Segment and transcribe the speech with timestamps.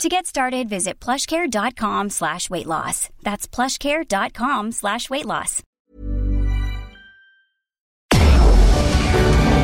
[0.00, 3.08] To get started, visit plushcare.com slash weight loss.
[3.22, 5.62] That's plushcare.com slash weight loss.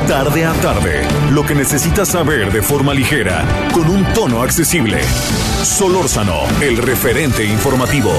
[0.07, 5.03] Tarde a tarde, lo que necesitas saber de forma ligera, con un tono accesible.
[5.63, 8.11] Solórzano, el referente informativo.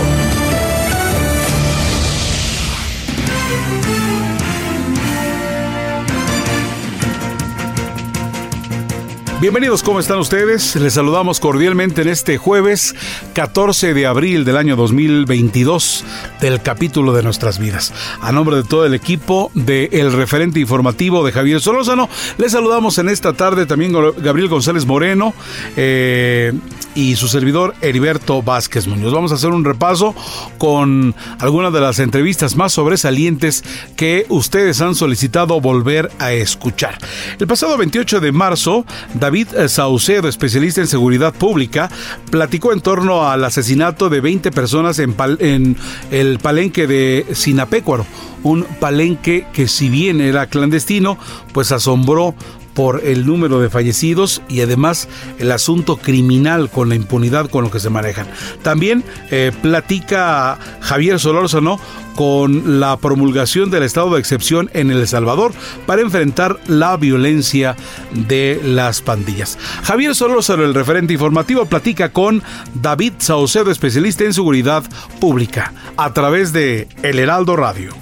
[9.41, 10.77] Bienvenidos, ¿cómo están ustedes?
[10.77, 12.95] Les saludamos cordialmente en este jueves
[13.33, 16.05] 14 de abril del año 2022
[16.43, 17.95] del capítulo de nuestras vidas.
[18.21, 22.99] A nombre de todo el equipo de El Referente Informativo de Javier Solórzano, les saludamos
[22.99, 25.33] en esta tarde también Gabriel González Moreno
[25.75, 26.53] eh,
[26.95, 29.15] y su servidor Heriberto Vázquez Muñoz.
[29.15, 30.15] Vamos a hacer un repaso
[30.59, 33.65] con algunas de las entrevistas más sobresalientes
[33.97, 36.99] que ustedes han solicitado volver a escuchar.
[37.39, 39.30] El pasado 28 de marzo, David
[39.69, 41.91] Saucedo, especialista en seguridad pública,
[42.31, 45.77] platicó en torno al asesinato de 20 personas en, en
[46.11, 48.07] el palenque de Sinapecuaro,
[48.43, 51.19] un palenque que si bien era clandestino,
[51.53, 52.35] pues asombró
[52.75, 57.71] por el número de fallecidos y además el asunto criminal con la impunidad con lo
[57.71, 58.27] que se manejan.
[58.63, 61.81] También eh, platica Javier Solórzano
[62.17, 65.53] con la promulgación del estado de excepción en El Salvador
[65.87, 67.77] para enfrentar la violencia
[68.13, 69.59] de las pandillas.
[69.83, 72.43] Javier Solórzano, el referente informativo, platica con
[72.75, 74.85] David Saucedo, especialista en seguridad
[75.21, 77.95] pública, a través de El Heraldo Radio.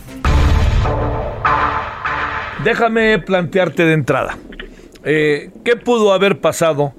[2.64, 4.36] Déjame plantearte de entrada.
[5.04, 6.92] Eh, ¿Qué pudo haber pasado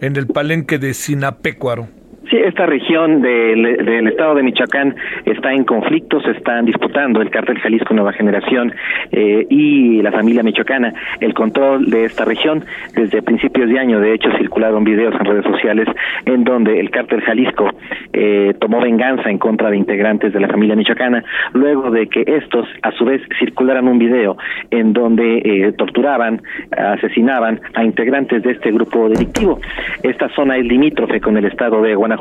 [0.00, 1.88] en el palenque de Sinapecuaro?
[2.30, 4.94] Sí, esta región del, estado de Michoacán
[5.24, 8.74] está en conflicto, se están disputando el cártel Jalisco Nueva Generación
[9.12, 12.66] eh, y la familia michoacana el control de esta región.
[12.94, 15.88] Desde principios de año, de hecho, circularon videos en redes sociales
[16.26, 17.70] en donde el cártel Jalisco
[18.12, 21.24] eh, tomó venganza en contra de integrantes de la familia michoacana,
[21.54, 24.36] luego de que estos, a su vez, circularan un video
[24.70, 26.42] en donde eh, torturaban,
[26.76, 29.60] asesinaban a integrantes de este grupo delictivo.
[30.02, 32.17] Esta zona es limítrofe con el estado de Guanajuato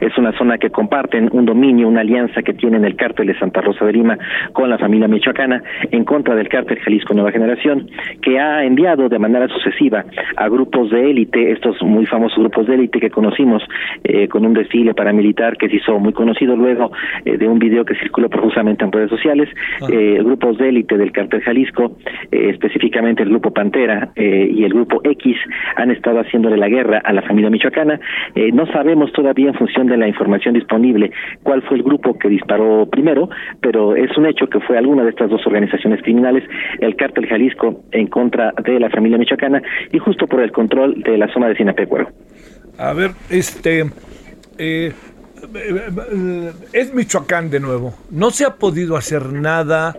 [0.00, 3.60] es una zona que comparten un dominio, una alianza que tienen el cártel de Santa
[3.60, 4.18] Rosa de Lima
[4.52, 7.88] con la familia michoacana en contra del cártel Jalisco Nueva Generación,
[8.22, 10.04] que ha enviado de manera sucesiva
[10.36, 13.62] a grupos de élite, estos muy famosos grupos de élite que conocimos
[14.04, 16.90] eh, con un desfile paramilitar que se hizo muy conocido luego
[17.24, 19.48] eh, de un video que circuló profusamente en redes sociales,
[19.82, 19.86] ah.
[19.90, 21.96] eh, grupos de élite del cártel Jalisco,
[22.30, 25.36] específicamente el grupo Pantera y el grupo X,
[25.76, 28.00] han estado haciéndole la guerra a la familia michoacana.
[28.52, 31.10] no sabemos todavía en función de la información disponible
[31.42, 33.28] cuál fue el grupo que disparó primero,
[33.60, 36.44] pero es un hecho que fue alguna de estas dos organizaciones criminales,
[36.80, 39.62] el cártel Jalisco en contra de la familia michoacana
[39.92, 42.08] y justo por el control de la zona de Sinapecuaro.
[42.78, 43.84] A ver, este
[44.58, 44.92] eh,
[46.72, 47.94] es Michoacán de nuevo.
[48.10, 49.96] No se ha podido hacer nada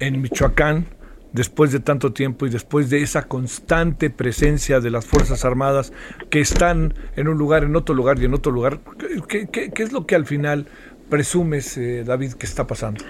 [0.00, 0.86] en Michoacán
[1.36, 5.92] después de tanto tiempo y después de esa constante presencia de las Fuerzas Armadas
[6.30, 8.80] que están en un lugar, en otro lugar y en otro lugar,
[9.28, 10.66] ¿qué, qué, es lo que al final
[11.10, 13.04] presumes, eh, David, que está pasando?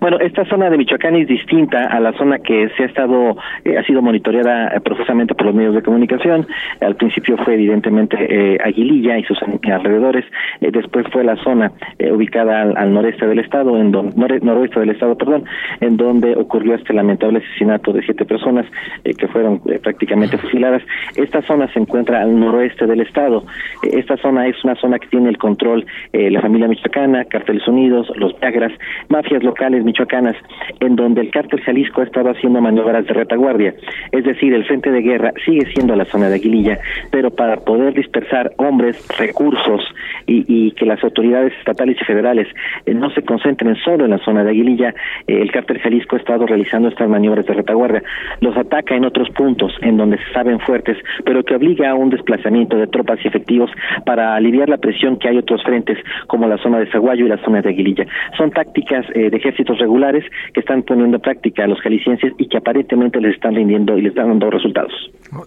[0.00, 3.78] Bueno, esta zona de Michoacán es distinta a la zona que se ha estado, eh,
[3.78, 6.46] ha sido monitoreada eh, profusamente por los medios de comunicación.
[6.80, 10.24] Al principio fue evidentemente eh, Aguililla y sus alrededores.
[10.60, 11.72] después fue la zona
[12.12, 15.44] ubicada al, noreste del estado, en donde, noroeste del estado, perdón,
[15.80, 18.66] en donde ocurrió este lamentable asesinato de siete personas
[19.04, 20.82] que fueron prácticamente fusiladas.
[21.16, 23.44] Esta zona se encuentra al noroeste del estado.
[23.82, 28.38] esta zona es una zona que tiene el control la familia michoacana, Carteles Unidos, los
[28.40, 28.72] Viagras,
[29.08, 30.36] mafias locales michoacanas,
[30.80, 33.74] en donde el cártel Jalisco ha estado haciendo maniobras de retaguardia.
[34.12, 36.78] Es decir, el frente de guerra sigue siendo la zona de Aguililla,
[37.10, 39.82] pero para poder dispersar hombres, recursos
[40.26, 42.48] y, que las autoridades estatales y federales
[42.86, 44.94] eh, no se concentren solo en la zona de Aguililla,
[45.26, 48.02] eh, el cártel Jalisco ha estado realizando estas maniobras de retaguardia.
[48.40, 52.10] Los ataca en otros puntos en donde se saben fuertes, pero que obliga a un
[52.10, 53.70] desplazamiento de tropas y efectivos
[54.06, 57.38] para aliviar la presión que hay otros frentes, como la zona de Zaguayo y la
[57.38, 58.06] zona de Aguililla.
[58.36, 59.40] Son tácticas eh, de
[59.78, 63.96] regulares que están poniendo en práctica a los jaliscienses y que aparentemente les están rindiendo
[63.96, 64.92] y les están dando resultados.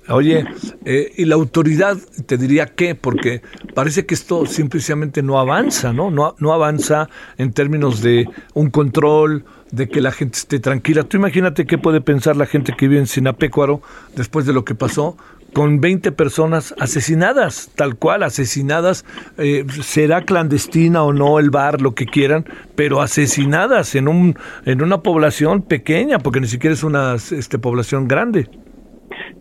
[0.10, 0.44] Oye,
[0.86, 2.96] eh, ¿y la autoridad te diría qué?
[2.96, 3.42] Porque
[3.74, 6.12] parece que esto simplemente no avanza, ¿no?
[6.12, 11.04] No, no avanza en términos de un control, de que la gente esté tranquila.
[11.04, 13.82] Tú imagínate qué puede pensar la gente que vive en Sinapecuaro
[14.16, 15.18] después de lo que pasó
[15.58, 19.06] con 20 personas asesinadas, tal cual, asesinadas,
[19.40, 22.46] eh, será clandestina o no el bar, lo que quieran,
[22.76, 28.08] pero asesinadas en, un, en una población pequeña, porque ni siquiera es una este, población
[28.08, 28.48] grande.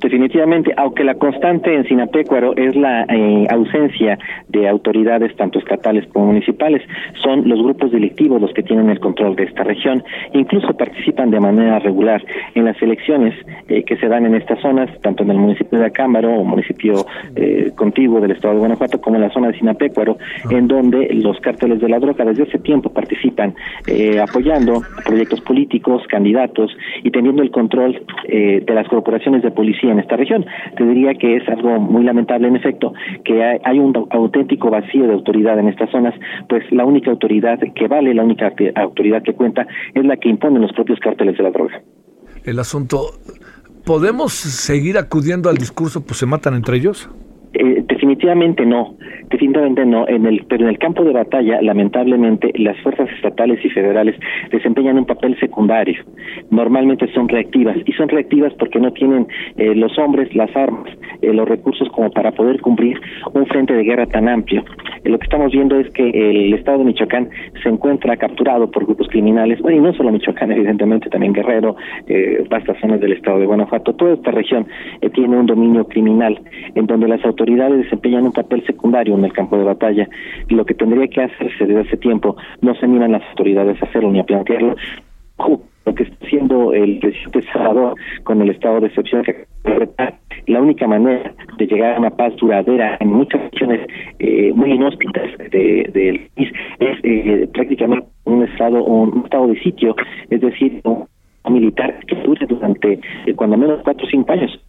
[0.00, 4.19] Definitivamente, aunque la constante en Sinapecuaro es la eh, ausencia
[4.49, 6.82] de autoridades tanto estatales como municipales,
[7.23, 10.02] son los grupos delictivos los que tienen el control de esta región.
[10.32, 12.23] Incluso participan de manera regular
[12.55, 13.34] en las elecciones
[13.69, 17.06] eh, que se dan en estas zonas, tanto en el municipio de Acámbaro o municipio
[17.34, 20.19] eh, contiguo del estado de Guanajuato como en la zona de Sinapecuaro,
[20.50, 23.55] en donde los cárteles de la droga desde hace tiempo participan
[24.20, 30.16] apoyando proyectos políticos, candidatos y teniendo el control de las corporaciones de policía en esta
[30.16, 30.46] región.
[30.76, 32.92] Te diría que es algo muy lamentable, en efecto,
[33.24, 36.14] que hay, un auténtico vacío de autoridad en estas zonas,
[36.48, 40.62] pues la única autoridad que vale, la única autoridad que cuenta, es la que imponen
[40.62, 41.82] los propios cárteles de la droga.
[42.44, 42.98] El asunto,
[43.84, 47.08] ¿podemos seguir acudiendo al discurso, pues se matan entre ellos?
[47.58, 48.94] Eh, definitivamente no,
[49.31, 50.06] definitivamente no.
[50.08, 54.14] En el, pero en el campo de batalla, lamentablemente, las fuerzas estatales y federales
[54.50, 56.03] desempeñan un papel secundario.
[56.50, 59.26] Normalmente son reactivas y son reactivas porque no tienen
[59.56, 60.91] eh, los hombres, las armas,
[61.23, 63.00] eh, los recursos como para poder cumplir
[63.32, 64.62] un frente de guerra tan amplio.
[65.05, 67.31] lo que estamos viendo es que el Estado de Michoacán
[67.62, 71.76] se encuentra capturado por grupos criminales, bueno, y no solo Michoacán, evidentemente también Guerrero,
[72.50, 73.94] vastas zonas del Estado de Guanajuato.
[73.94, 74.67] Toda esta región
[75.14, 76.38] tiene un dominio criminal
[76.75, 80.08] en donde las autoridades autoridades desempeñan un papel secundario en el campo de batalla.
[80.48, 83.87] Y lo que tendría que hacerse desde hace tiempo, no se animan las autoridades a
[83.87, 84.75] hacerlo ni a plantearlo.
[85.38, 87.94] Lo que está haciendo el presidente Salvador
[88.25, 89.46] con el estado de excepción que
[90.46, 93.87] la única manera de llegar a una paz duradera en muchas regiones
[94.19, 99.94] eh, muy inhóspitas del país es eh, prácticamente un estado un estado de sitio,
[100.31, 101.06] es decir, un
[101.49, 104.60] militar que dure durante eh, cuando menos cuatro o cinco años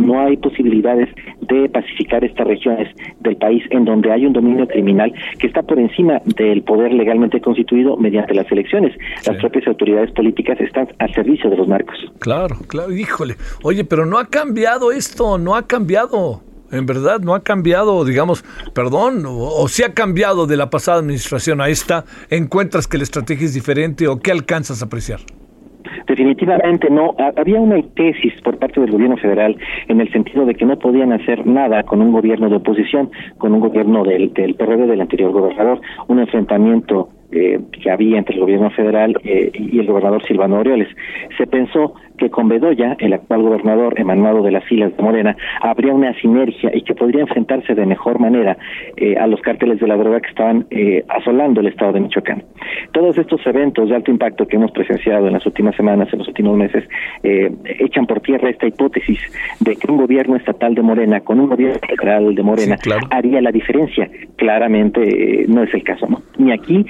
[0.00, 1.08] no hay posibilidades
[1.42, 2.88] de pacificar estas regiones
[3.20, 7.40] del país en donde hay un dominio criminal que está por encima del poder legalmente
[7.40, 8.96] constituido mediante las elecciones.
[9.26, 11.96] Las propias autoridades políticas están al servicio de los narcos.
[12.18, 13.36] Claro, claro, híjole.
[13.62, 16.42] Oye, pero no ha cambiado esto, no ha cambiado.
[16.72, 18.44] En verdad no ha cambiado, digamos,
[18.74, 23.02] perdón, o, o si ha cambiado de la pasada administración a esta, encuentras que la
[23.02, 25.20] estrategia es diferente o qué alcanzas a apreciar.
[26.06, 27.14] Definitivamente no.
[27.36, 29.56] Había una tesis por parte del gobierno federal
[29.88, 33.54] en el sentido de que no podían hacer nada con un gobierno de oposición, con
[33.54, 38.40] un gobierno del, del PRD del anterior gobernador, un enfrentamiento eh, que había entre el
[38.40, 40.88] gobierno federal eh, y el gobernador Silvano Orioles.
[41.38, 45.94] Se pensó que con Bedoya, el actual gobernador emanado de las filas de Morena, habría
[45.94, 48.58] una sinergia y que podría enfrentarse de mejor manera
[48.96, 50.66] eh, a los cárteles de la droga que estaban
[51.08, 52.44] asolando el estado de Michoacán.
[52.92, 56.28] Todos estos eventos de alto impacto que hemos presenciado en las últimas semanas, en los
[56.28, 56.84] últimos meses,
[57.22, 59.18] echan por tierra esta hipótesis
[59.60, 62.76] de que un gobierno estatal de Morena con un gobierno federal de Morena
[63.10, 64.10] haría la diferencia.
[64.36, 66.22] Claramente no es el caso, ¿no?
[66.38, 66.84] Ni aquí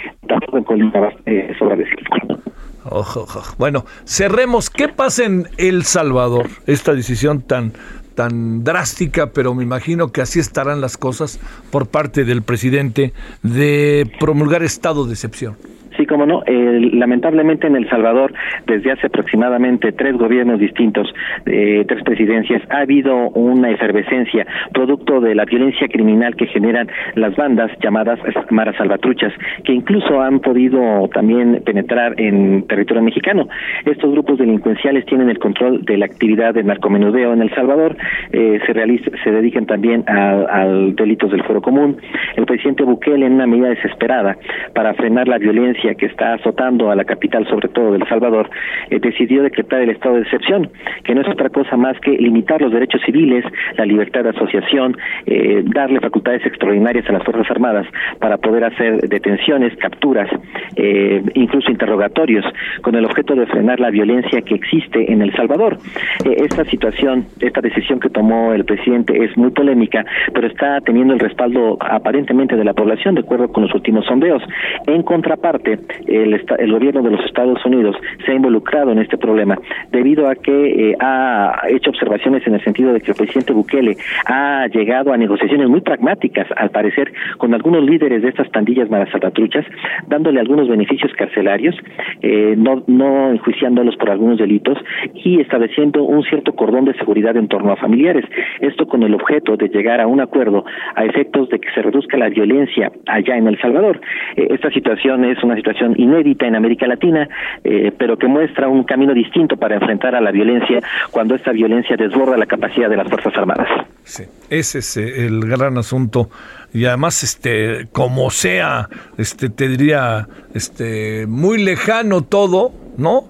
[3.59, 4.69] Bueno, cerremos.
[4.69, 6.49] ¿Qué pasa en El Salvador?
[6.67, 7.73] Esta decisión tan
[8.15, 11.39] tan drástica, pero me imagino que así estarán las cosas
[11.71, 15.57] por parte del presidente de promulgar estado de excepción.
[15.97, 16.43] Sí, como no.
[16.47, 18.33] lamentablemente en El Salvador,
[18.67, 21.13] desde hace aproximadamente tres gobiernos distintos,
[21.47, 27.35] eh, tres presidencias, ha habido una efervescencia producto de la violencia criminal que generan las
[27.37, 28.19] bandas llamadas
[28.51, 29.33] maras salvatruchas,
[29.65, 33.49] que incluso han podido también penetrar en territorio mexicano.
[33.85, 37.97] Estos grupos delincuenciales tienen el control de la actividad de narcomenudeo en El Salvador,
[38.33, 41.97] eh, se, realiza, se dedican también a, a delitos del foro común.
[42.37, 44.37] El presidente Bukele, en una medida desesperada
[44.75, 48.51] para frenar la violencia que está azotando a la capital, sobre todo del Salvador,
[48.91, 50.71] eh, decidió decretar el estado de excepción,
[51.05, 53.45] que no es otra cosa más que limitar los derechos civiles,
[53.77, 57.87] la libertad de asociación, eh, darle facultades extraordinarias a las Fuerzas Armadas
[58.19, 60.29] para poder hacer detenciones, capturas,
[60.77, 62.45] eh, incluso interrogatorios,
[62.83, 65.79] con el objeto de frenar la violencia que existe en El Salvador.
[66.25, 71.21] esta situación, esta decisión que tomó el presidente es muy polémica, pero está teniendo el
[71.21, 74.43] respaldo aparentemente de la población, de acuerdo con los últimos sondeos.
[74.87, 75.70] En contraparte,
[76.07, 79.59] el, el gobierno de los Estados Unidos se ha involucrado en este problema
[79.91, 83.97] debido a que eh, ha hecho observaciones en el sentido de que el presidente Bukele
[84.27, 89.65] ha llegado a negociaciones muy pragmáticas, al parecer, con algunos líderes de estas pandillas marasalvatruchas,
[90.07, 91.77] dándole algunos beneficios carcelarios
[92.23, 94.79] eh, no, no enjuiciándolos por algunos delitos
[95.15, 98.25] y estableciendo un cierto cordón de seguridad en torno a familiares.
[98.61, 102.17] Esto con el objeto de llegar a un acuerdo a efectos de que se reduzca
[102.17, 104.01] la violencia allá en El Salvador.
[104.37, 107.29] Eh, esta situación es una situación inédita en América Latina,
[107.65, 111.97] eh, pero que muestra un camino distinto para enfrentar a la violencia cuando esta violencia
[111.97, 113.69] desborda la capacidad de las Fuerzas Armadas.
[114.05, 116.29] Sí, ese es el gran asunto.
[116.73, 118.89] Y además este como sea
[119.19, 123.25] este te diría este muy lejano todo no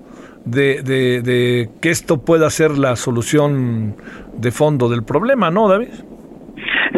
[0.45, 3.97] de, de, de que esto pueda ser la solución
[4.37, 5.89] de fondo del problema no David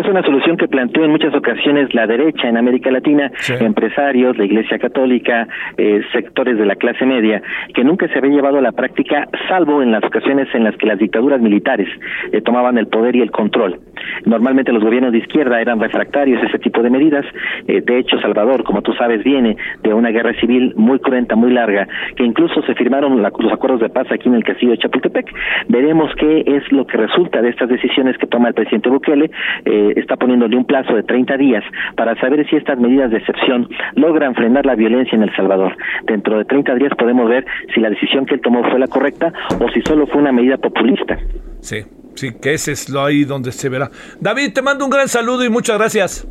[0.01, 3.31] es una solución que planteó en muchas ocasiones la derecha en América Latina,
[3.61, 5.47] empresarios, la Iglesia Católica,
[5.77, 7.43] eh, sectores de la clase media,
[7.75, 10.87] que nunca se había llevado a la práctica, salvo en las ocasiones en las que
[10.87, 11.89] las dictaduras militares
[12.33, 13.81] eh, tomaban el poder y el control.
[14.25, 17.25] Normalmente los gobiernos de izquierda eran refractarios a ese tipo de medidas.
[17.67, 21.53] Eh, de hecho, Salvador, como tú sabes, viene de una guerra civil muy cruenta, muy
[21.53, 25.27] larga, que incluso se firmaron los acuerdos de paz aquí en el castillo de Chapultepec.
[25.69, 29.31] Veremos qué es lo que resulta de estas decisiones que toma el presidente Bukele.
[29.65, 31.65] Eh, está poniéndole un plazo de 30 días
[31.97, 35.77] para saber si estas medidas de excepción logran frenar la violencia en El Salvador.
[36.05, 39.33] Dentro de 30 días podemos ver si la decisión que él tomó fue la correcta
[39.61, 41.19] o si solo fue una medida populista.
[41.61, 41.83] Sí,
[42.15, 43.91] sí, que ese es lo ahí donde se verá.
[44.21, 46.27] David, te mando un gran saludo y muchas gracias.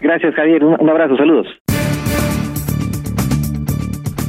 [0.00, 0.64] Gracias, Javier.
[0.64, 1.46] un abrazo, saludos.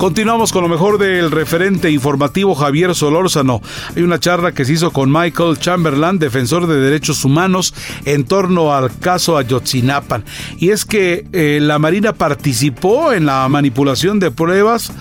[0.05, 3.59] Continuamos con lo mejor del referente informativo Javier Solórzano.
[3.95, 7.73] Hay una charla que se hizo con Michael Chamberlain, defensor de derechos humanos,
[8.05, 10.21] en torno al caso Ayotzinapa.
[10.59, 14.93] Y es que eh, la Marina participó en la manipulación de pruebas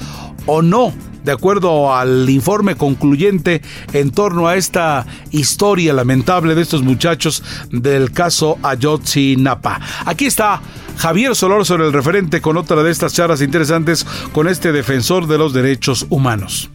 [0.46, 0.94] o no
[1.24, 3.62] de acuerdo al informe concluyente
[3.92, 9.80] en torno a esta historia lamentable de estos muchachos del caso Ayotzinapa.
[10.04, 10.60] Aquí está
[10.98, 15.52] Javier sobre el referente con otra de estas charlas interesantes con este defensor de los
[15.52, 16.70] derechos humanos.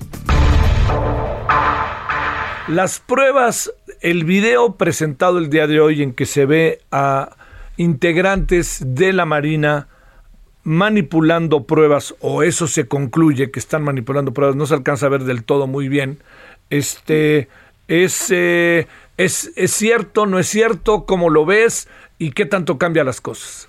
[2.68, 7.36] Las pruebas, el video presentado el día de hoy en que se ve a
[7.78, 9.88] integrantes de la Marina
[10.70, 15.22] manipulando pruebas, o eso se concluye que están manipulando pruebas, no se alcanza a ver
[15.22, 16.20] del todo muy bien.
[16.70, 17.48] Este
[17.88, 18.86] es, eh,
[19.18, 23.68] es, es cierto, no es cierto, cómo lo ves y qué tanto cambia las cosas.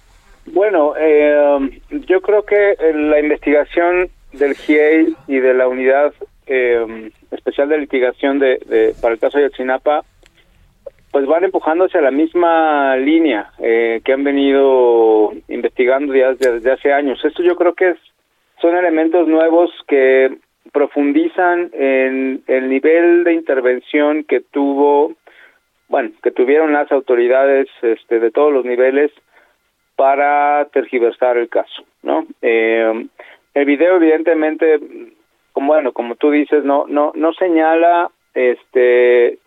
[0.53, 6.13] Bueno, eh, yo creo que la investigación del GIEI y de la unidad
[6.47, 10.05] eh, especial de litigación de, para el caso de Ayotzinapa
[11.11, 16.93] pues van empujando hacia la misma línea eh, que han venido investigando desde, desde hace
[16.93, 17.25] años.
[17.25, 17.99] Esto yo creo que es,
[18.61, 20.39] son elementos nuevos que
[20.73, 25.15] profundizan en el nivel de intervención que tuvo,
[25.89, 29.11] bueno, que tuvieron las autoridades este, de todos los niveles
[29.97, 32.27] para tergiversar el caso, ¿no?
[32.41, 33.07] Eh,
[33.53, 34.79] el video evidentemente,
[35.53, 39.39] como bueno, como tú dices, no no no señala este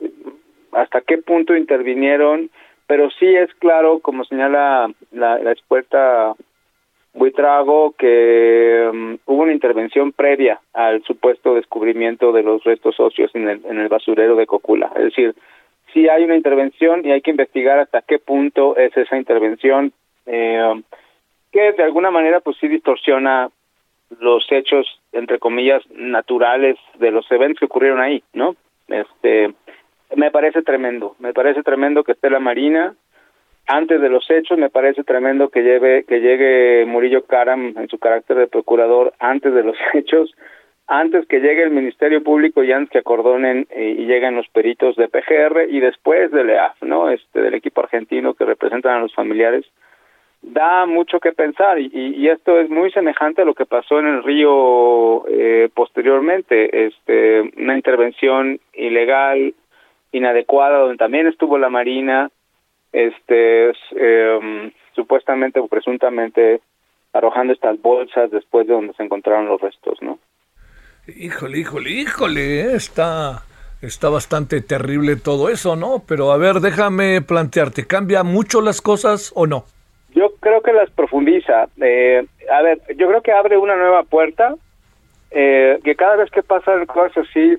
[0.75, 2.49] hasta qué punto intervinieron,
[2.87, 6.35] pero sí es claro, como señala la, la experta
[7.13, 13.47] Buitrago, que um, hubo una intervención previa al supuesto descubrimiento de los restos óseos en
[13.47, 14.91] el, en el basurero de Cocula.
[14.95, 15.35] Es decir,
[15.93, 19.93] sí hay una intervención y hay que investigar hasta qué punto es esa intervención
[20.25, 20.81] eh,
[21.51, 23.49] que de alguna manera pues sí distorsiona
[24.19, 28.55] los hechos entre comillas naturales de los eventos que ocurrieron ahí, ¿no?
[28.87, 29.53] Este
[30.15, 32.95] me parece tremendo, me parece tremendo que esté la Marina.
[33.65, 37.97] Antes de los hechos, me parece tremendo que lleve que llegue Murillo Karam en su
[37.97, 40.35] carácter de procurador antes de los hechos,
[40.87, 44.97] antes que llegue el Ministerio Público y antes que acordonen eh, y lleguen los peritos
[44.97, 47.09] de PGR y después del EAF, ¿no?
[47.09, 49.65] Este del equipo argentino que representan a los familiares.
[50.41, 54.07] Da mucho que pensar y, y, esto es muy semejante a lo que pasó en
[54.07, 59.53] el río eh, posteriormente, este, una intervención ilegal,
[60.13, 62.31] inadecuada, donde también estuvo la Marina,
[62.93, 66.61] este, eh, supuestamente o presuntamente
[67.11, 70.19] arrojando estas bolsas después de donde se encontraron los restos, ¿no?
[71.07, 73.43] Híjole, híjole, híjole, está,
[73.81, 76.03] está bastante terrible todo eso, ¿no?
[76.07, 79.65] Pero a ver, déjame plantearte, ¿cambia mucho las cosas o no?
[80.15, 81.67] Yo creo que las profundiza.
[81.81, 84.55] Eh, a ver, yo creo que abre una nueva puerta,
[85.31, 87.57] eh, que cada vez que pasan cosas así,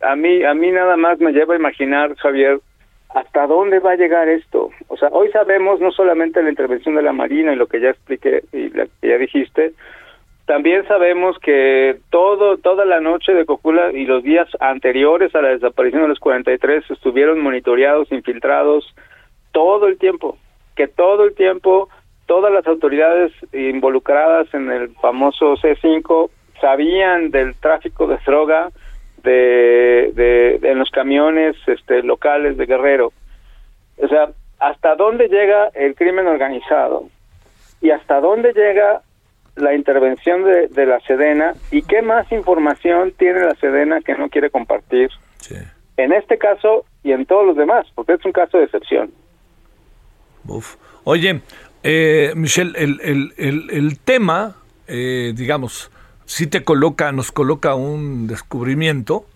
[0.00, 2.60] a mí, a mí nada más me lleva a imaginar, Javier,
[3.14, 4.70] hasta dónde va a llegar esto.
[4.88, 7.90] O sea, hoy sabemos no solamente la intervención de la Marina y lo que ya
[7.90, 9.72] expliqué y lo que ya dijiste,
[10.46, 15.48] también sabemos que todo toda la noche de Cocula y los días anteriores a la
[15.48, 18.94] desaparición de los 43 estuvieron monitoreados, infiltrados
[19.50, 20.38] todo el tiempo
[20.76, 21.88] que todo el tiempo
[22.26, 26.30] todas las autoridades involucradas en el famoso C5
[26.60, 28.70] sabían del tráfico de droga
[29.26, 33.12] de, de, en los camiones este, locales de Guerrero.
[33.98, 37.08] O sea, ¿hasta dónde llega el crimen organizado?
[37.80, 39.02] ¿Y hasta dónde llega
[39.56, 41.54] la intervención de, de la Sedena?
[41.70, 45.10] ¿Y qué más información tiene la Sedena que no quiere compartir?
[45.96, 49.10] En este caso y en todos los demás, porque es un caso de excepción.
[51.04, 51.40] Oye,
[51.82, 54.56] eh, Michelle, el, el, el, el tema,
[54.86, 55.90] eh, digamos,
[56.26, 59.26] si te coloca, nos coloca un descubrimiento,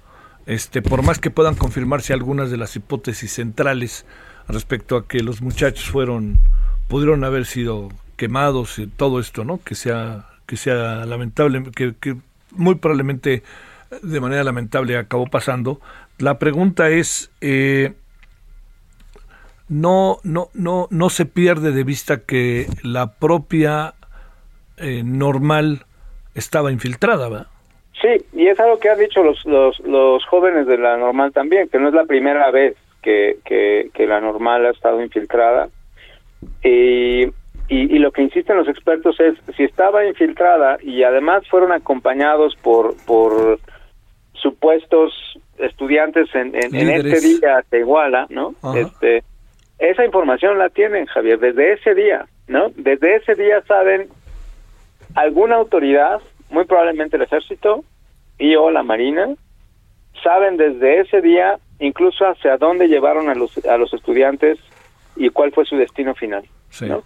[0.46, 4.04] este, por más que puedan confirmarse algunas de las hipótesis centrales
[4.48, 6.40] respecto a que los muchachos fueron,
[6.88, 9.60] pudieron haber sido quemados y todo esto, ¿no?
[9.62, 12.16] Que sea, que sea lamentable, que, que
[12.50, 13.44] muy probablemente
[14.02, 15.80] de manera lamentable acabó pasando.
[16.18, 17.94] La pregunta es, eh,
[19.68, 23.94] no, no, no, no se pierde de vista que la propia
[24.76, 25.86] eh, normal
[26.34, 27.46] estaba infiltrada, ¿verdad?
[28.00, 31.68] Sí, y es algo que han dicho los, los, los jóvenes de la normal también,
[31.68, 35.68] que no es la primera vez que, que, que la normal ha estado infiltrada.
[36.64, 37.32] Y, y,
[37.68, 42.96] y, lo que insisten los expertos es, si estaba infiltrada y además fueron acompañados por,
[43.04, 43.58] por
[44.32, 45.12] supuestos
[45.58, 48.54] estudiantes en, en, en este día de Iguala, ¿no?
[48.74, 49.22] Este,
[49.78, 52.70] esa información la tienen, Javier, desde ese día, ¿no?
[52.76, 54.08] Desde ese día saben
[55.14, 57.84] alguna autoridad, muy probablemente el ejército
[58.38, 59.28] y o la marina,
[60.22, 64.58] saben desde ese día incluso hacia dónde llevaron a los, a los estudiantes
[65.16, 66.44] y cuál fue su destino final.
[66.82, 67.02] ¿no?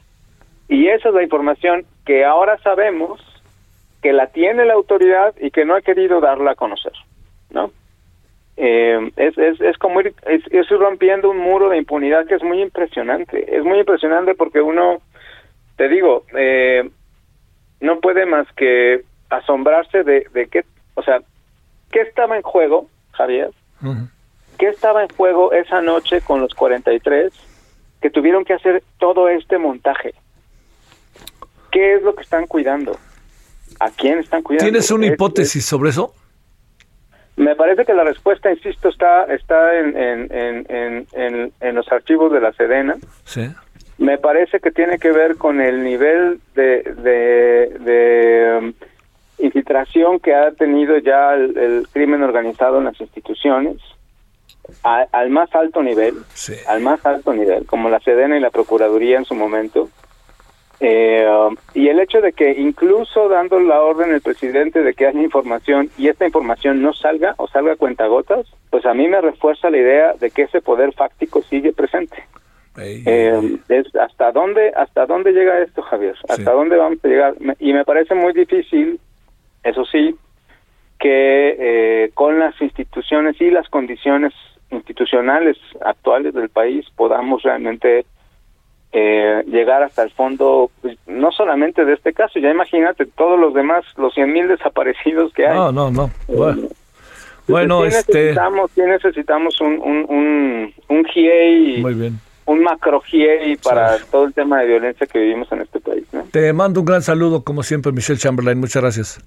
[0.69, 3.21] Y esa es la información que ahora sabemos
[4.03, 6.93] que la tiene la autoridad y que no ha querido darla a conocer,
[7.51, 7.71] ¿no?
[8.57, 12.35] Eh, es, es, es como ir, es, es ir rompiendo un muro de impunidad que
[12.35, 13.57] es muy impresionante.
[13.57, 15.01] Es muy impresionante porque uno,
[15.77, 16.89] te digo, eh,
[17.85, 20.65] no puede más que asombrarse de, de qué,
[20.95, 21.21] o sea,
[21.93, 23.51] qué estaba en juego, Javier,
[24.59, 27.33] qué estaba en juego esa noche con los 43
[28.01, 30.15] que tuvieron que hacer todo este montaje.
[31.71, 32.97] ¿Qué es lo que están cuidando?
[33.81, 34.65] ¿A quién están cuidando?
[34.65, 36.15] ¿Tienes una hipótesis sobre eso?
[37.37, 42.33] Me parece que la respuesta, insisto, está está en, en, en, en, en los archivos
[42.33, 42.97] de la Sedena.
[43.25, 43.51] Sí
[43.99, 48.73] me parece que tiene que ver con el nivel de, de, de um,
[49.39, 53.77] infiltración que ha tenido ya el, el, crimen organizado en las instituciones
[54.83, 56.55] a, al más alto nivel, sí.
[56.67, 59.89] al más alto nivel, como la Sedena y la Procuraduría en su momento.
[60.81, 65.07] Eh, um, y el hecho de que incluso dando la orden el presidente de que
[65.07, 69.21] haya información y esta información no salga o salga a cuentagotas, pues a mí me
[69.21, 72.25] refuerza la idea de que ese poder fáctico sigue presente.
[72.77, 76.43] Eh, es hasta dónde hasta dónde llega esto Javier hasta sí.
[76.43, 78.99] dónde vamos a llegar y me parece muy difícil
[79.63, 80.17] eso sí
[80.99, 84.33] que eh, con las instituciones y las condiciones
[84.71, 88.07] institucionales actuales del país podamos realmente
[88.91, 93.55] eh, llegar hasta el fondo pues, no solamente de este caso ya imagínate todos los
[93.55, 95.55] demás los cien mil desaparecidos que hay.
[95.55, 96.11] No no no.
[96.27, 96.69] Bueno,
[97.47, 103.01] bueno ¿sí este necesitamos sí necesitamos un un un, un GIEI muy bien un macro
[103.01, 104.05] GIEI para sí.
[104.11, 106.05] todo el tema de violencia que vivimos en este país.
[106.13, 106.25] ¿no?
[106.31, 108.59] Te mando un gran saludo, como siempre, Michelle Chamberlain.
[108.59, 109.21] Muchas gracias.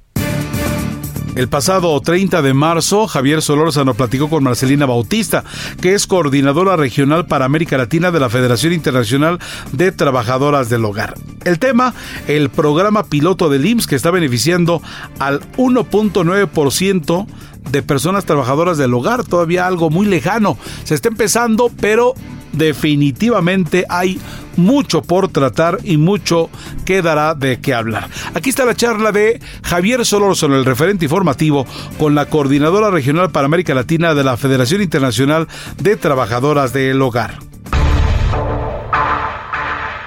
[1.37, 5.43] El pasado 30 de marzo, Javier Solórzano platicó con Marcelina Bautista,
[5.79, 9.37] que es coordinadora regional para América Latina de la Federación Internacional
[9.71, 11.13] de Trabajadoras del Hogar.
[11.45, 11.93] El tema,
[12.27, 14.81] el programa piloto del IMSS que está beneficiando
[15.19, 17.27] al 1.9%
[17.69, 20.57] de personas trabajadoras del hogar, todavía algo muy lejano.
[20.85, 22.15] Se está empezando, pero
[22.57, 24.19] definitivamente hay
[24.55, 26.49] mucho por tratar y mucho
[26.85, 28.09] quedará de qué hablar.
[28.33, 31.65] Aquí está la charla de Javier Solórzano, el referente informativo,
[31.97, 35.47] con la coordinadora regional para América Latina de la Federación Internacional
[35.81, 37.39] de Trabajadoras del Hogar.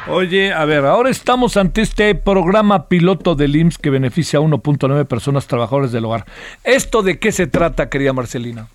[0.08, 5.06] Oye, a ver, ahora estamos ante este programa piloto del IMSS que beneficia a 1.9
[5.06, 6.24] personas trabajadoras del hogar.
[6.64, 8.66] ¿Esto de qué se trata, querida Marcelina?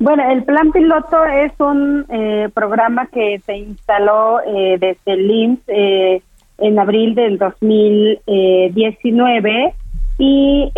[0.00, 5.62] Bueno, el plan piloto es un eh, programa que se instaló eh, desde el IMSS
[5.66, 6.22] eh,
[6.58, 9.74] en abril del 2019
[10.18, 10.72] y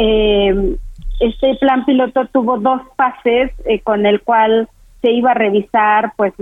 [1.20, 3.50] este plan piloto tuvo dos fases
[3.84, 4.70] con el cual
[5.02, 6.32] se iba a revisar pues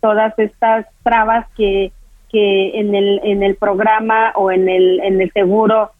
[0.00, 1.92] todas estas trabas que
[2.30, 5.90] que en el en el programa o en el en el seguro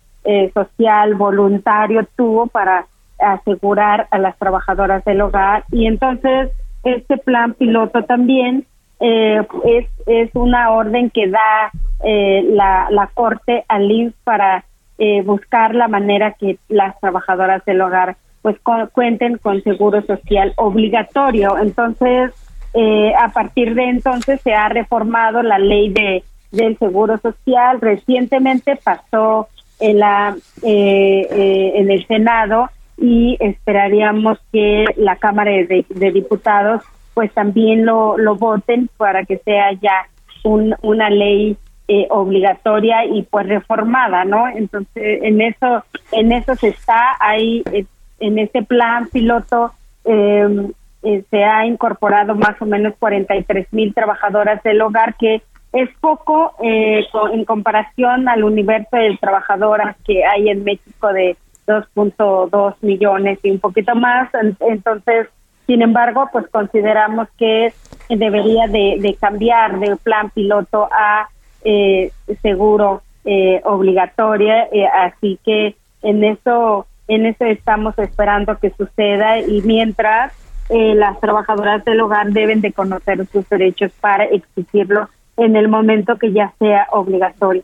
[0.54, 2.86] social voluntario tuvo para
[3.18, 6.50] asegurar a las trabajadoras del hogar y entonces
[6.84, 8.64] este plan piloto también
[9.00, 11.70] eh, es es una orden que da
[12.04, 14.64] eh, la, la corte al INS para
[15.00, 18.56] eh, buscar la manera que las trabajadoras del hogar pues
[18.92, 21.56] cuenten con seguro social obligatorio.
[21.58, 22.32] Entonces,
[22.74, 27.80] eh, a partir de entonces se ha reformado la ley de del seguro social.
[27.80, 36.82] Recientemente pasó en la eh, en el Senado y esperaríamos que la Cámara de, Diputados
[37.14, 40.06] pues también lo, lo voten para que sea ya
[40.44, 41.56] un, una ley
[41.88, 44.46] eh, obligatoria y pues reformada, ¿no?
[44.48, 47.86] Entonces en eso en eso se está ahí eh,
[48.20, 49.72] en ese plan piloto
[50.04, 50.70] em,
[51.02, 56.54] eh, se ha incorporado más o menos 43 mil trabajadoras del hogar que es poco
[56.60, 61.36] en comparación al universo de trabajadoras que hay en México de
[61.68, 64.30] 2.2 millones y un poquito más.
[64.60, 65.28] Entonces,
[65.66, 67.72] sin embargo, pues consideramos que
[68.08, 71.28] debería de, de cambiar de plan piloto a
[71.62, 72.10] eh,
[72.42, 79.62] seguro eh, obligatoria, eh, así que en eso en eso estamos esperando que suceda y
[79.62, 80.32] mientras
[80.68, 86.16] eh, las trabajadoras del hogar deben de conocer sus derechos para exigirlo en el momento
[86.16, 87.62] que ya sea obligatorio.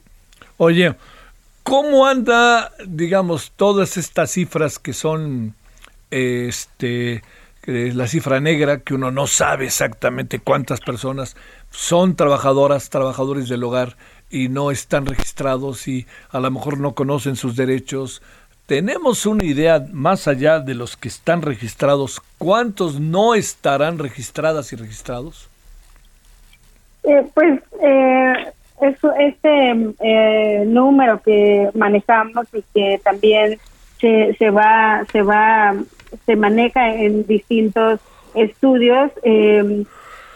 [0.56, 0.94] Oye,
[1.64, 5.54] ¿cómo anda, digamos, todas estas cifras que son
[6.10, 7.24] este
[7.66, 11.34] la cifra negra, que uno no sabe exactamente cuántas personas
[11.70, 13.96] son trabajadoras, trabajadores del hogar
[14.30, 18.22] y no están registrados y a lo mejor no conocen sus derechos.
[18.66, 22.20] ¿Tenemos una idea más allá de los que están registrados?
[22.38, 25.48] ¿Cuántos no estarán registradas y registrados?
[27.02, 33.58] Eh, pues eh, este eh, número que manejamos y que también
[34.00, 35.74] se, se va se va
[36.26, 38.00] se maneja en distintos
[38.34, 39.84] estudios eh,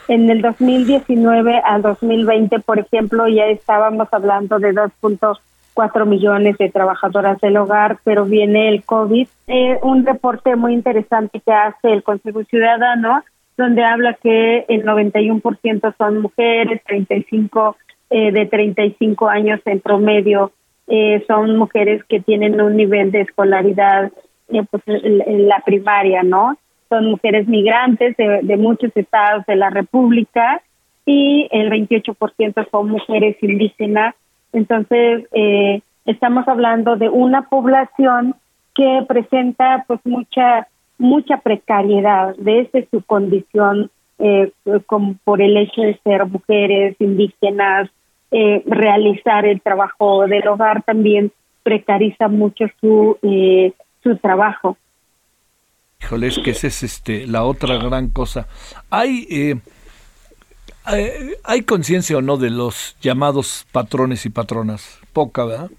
[0.09, 7.39] en el 2019 al 2020, por ejemplo, ya estábamos hablando de 2.4 millones de trabajadoras
[7.41, 9.29] del hogar, pero viene el COVID.
[9.49, 13.23] Eh, un reporte muy interesante que hace el Consejo Ciudadano,
[13.59, 17.77] donde habla que el 91% son mujeres, 35
[18.11, 20.53] eh, de 35 años en promedio
[20.87, 24.11] eh, son mujeres que tienen un nivel de escolaridad
[24.49, 26.57] eh, pues, en la primaria, ¿no?
[26.89, 30.63] son mujeres migrantes de, muchos estados de la República
[31.05, 34.15] y el 28% son mujeres indígenas.
[34.53, 38.35] Entonces, eh, estamos hablando de una población
[38.75, 40.67] que presenta pues mucha
[41.01, 44.51] mucha precariedad desde su condición eh,
[44.87, 47.89] como por el hecho de ser mujeres indígenas
[48.31, 54.77] eh, realizar el trabajo del hogar también precariza mucho su eh, su trabajo
[56.01, 58.47] Híjole, es que esa es este, la otra gran cosa.
[58.89, 59.57] Hay, eh,
[61.45, 65.01] hay, conciencia o no de los llamados patrones y patronas?
[65.13, 65.71] Poca, ¿verdad?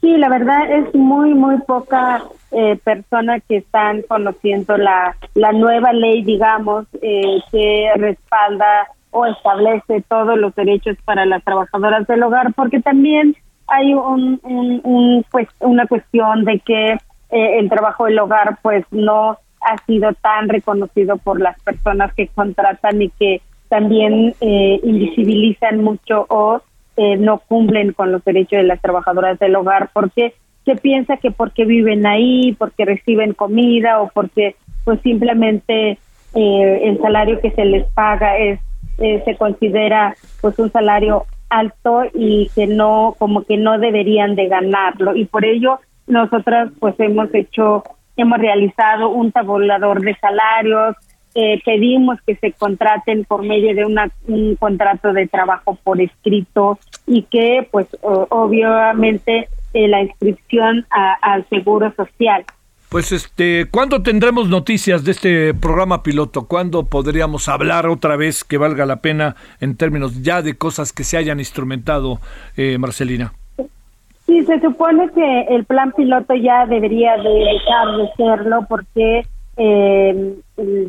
[0.00, 5.92] Sí, la verdad es muy, muy poca eh, persona que están conociendo la, la nueva
[5.92, 12.52] ley, digamos, eh, que respalda o establece todos los derechos para las trabajadoras del hogar,
[12.54, 13.36] porque también
[13.68, 19.84] hay un, pues, una cuestión de que eh, el trabajo del hogar pues no ha
[19.86, 26.62] sido tan reconocido por las personas que contratan y que también eh, invisibilizan mucho o
[26.96, 31.30] eh, no cumplen con los derechos de las trabajadoras del hogar porque se piensa que
[31.30, 35.98] porque viven ahí, porque reciben comida o porque pues simplemente
[36.34, 38.60] el salario que se les paga es
[38.98, 45.16] se considera pues un salario alto y que no como que no deberían de ganarlo
[45.16, 47.84] y por ello nosotras pues hemos hecho,
[48.16, 50.96] hemos realizado un tabulador de salarios,
[51.34, 56.78] eh, pedimos que se contraten por medio de una, un contrato de trabajo por escrito
[57.06, 62.44] y que pues obviamente eh, la inscripción al seguro social.
[62.88, 66.46] Pues este, ¿cuándo tendremos noticias de este programa piloto?
[66.48, 71.04] ¿Cuándo podríamos hablar otra vez que valga la pena en términos ya de cosas que
[71.04, 72.18] se hayan instrumentado,
[72.56, 73.34] eh, Marcelina?
[74.24, 79.26] Sí, se supone que el plan piloto ya debería de dejar de serlo porque
[79.58, 80.34] eh,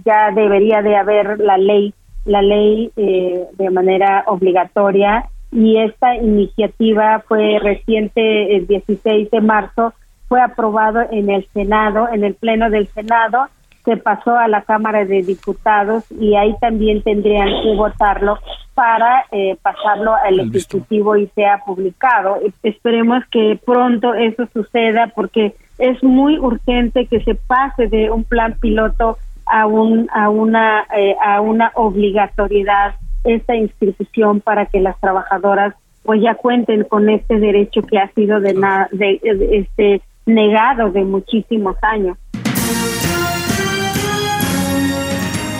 [0.06, 7.24] ya debería de haber la ley, la ley eh, de manera obligatoria y esta iniciativa
[7.28, 9.94] fue reciente el 16 de marzo,
[10.30, 13.48] fue aprobado en el Senado, en el Pleno del Senado
[13.84, 18.38] se pasó a la Cámara de Diputados y ahí también tendrían que votarlo
[18.76, 22.38] para eh, pasarlo al Ejecutivo y sea publicado.
[22.62, 28.58] Esperemos que pronto eso suceda porque es muy urgente que se pase de un plan
[28.60, 35.74] piloto a un a una eh, a una obligatoriedad esta inscripción para que las trabajadoras
[36.04, 38.54] pues ya cuenten con este derecho que ha sido de,
[38.92, 39.20] de,
[39.52, 40.02] este
[40.34, 42.18] negado de muchísimos años.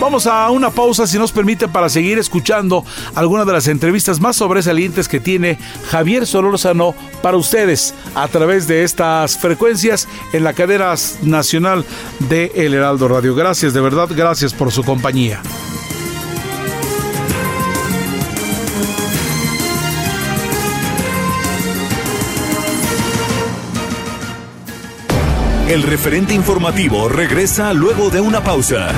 [0.00, 4.36] Vamos a una pausa, si nos permite, para seguir escuchando algunas de las entrevistas más
[4.36, 5.58] sobresalientes que tiene
[5.90, 11.84] Javier Solórzano para ustedes a través de estas frecuencias en la cadena nacional
[12.30, 13.34] de El Heraldo Radio.
[13.34, 15.42] Gracias, de verdad, gracias por su compañía.
[25.70, 28.90] El referente informativo regresa luego de una pausa.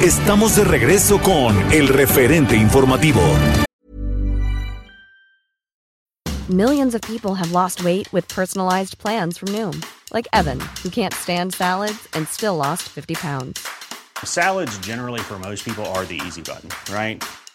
[0.00, 3.20] Estamos de regreso con el referente informativo.
[6.48, 11.12] Millions of people have lost weight with personalized plans from Noom, like Evan, who can't
[11.12, 13.66] stand salads and still lost 50 pounds.
[14.22, 17.20] Salads generally for most people are the easy button, right?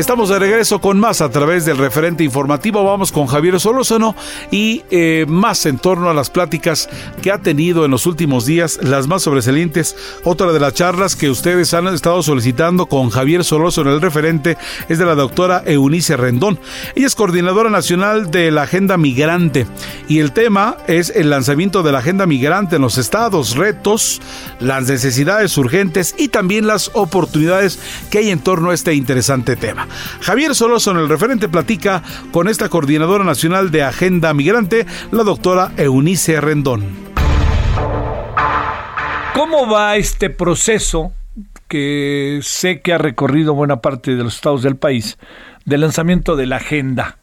[0.00, 2.82] Estamos de regreso con más a través del referente informativo.
[2.82, 4.16] Vamos con Javier Solózano
[4.50, 6.88] y eh, más en torno a las pláticas
[7.20, 9.94] que ha tenido en los últimos días, las más sobresalientes.
[10.24, 14.56] Otra de las charlas que ustedes han estado solicitando con Javier Solózano, el referente,
[14.88, 16.58] es de la doctora Eunice Rendón.
[16.94, 19.66] Ella es coordinadora nacional de la Agenda Migrante
[20.08, 24.22] y el tema es el lanzamiento de la Agenda Migrante en los estados, retos,
[24.60, 27.78] las necesidades urgentes y también las oportunidades
[28.10, 29.89] que hay en torno a este interesante tema.
[30.20, 30.52] Javier
[30.86, 36.84] en el referente, platica con esta coordinadora nacional de Agenda Migrante, la doctora Eunice Rendón.
[39.34, 41.12] ¿Cómo va este proceso
[41.68, 45.18] que sé que ha recorrido buena parte de los estados del país
[45.64, 47.18] de lanzamiento de la agenda?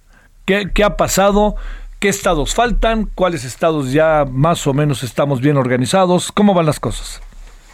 [0.46, 1.56] ¿Qué, qué ha pasado?
[2.00, 3.10] ¿Qué estados faltan?
[3.14, 6.32] ¿Cuáles estados ya más o menos estamos bien organizados?
[6.32, 7.22] ¿Cómo van las cosas?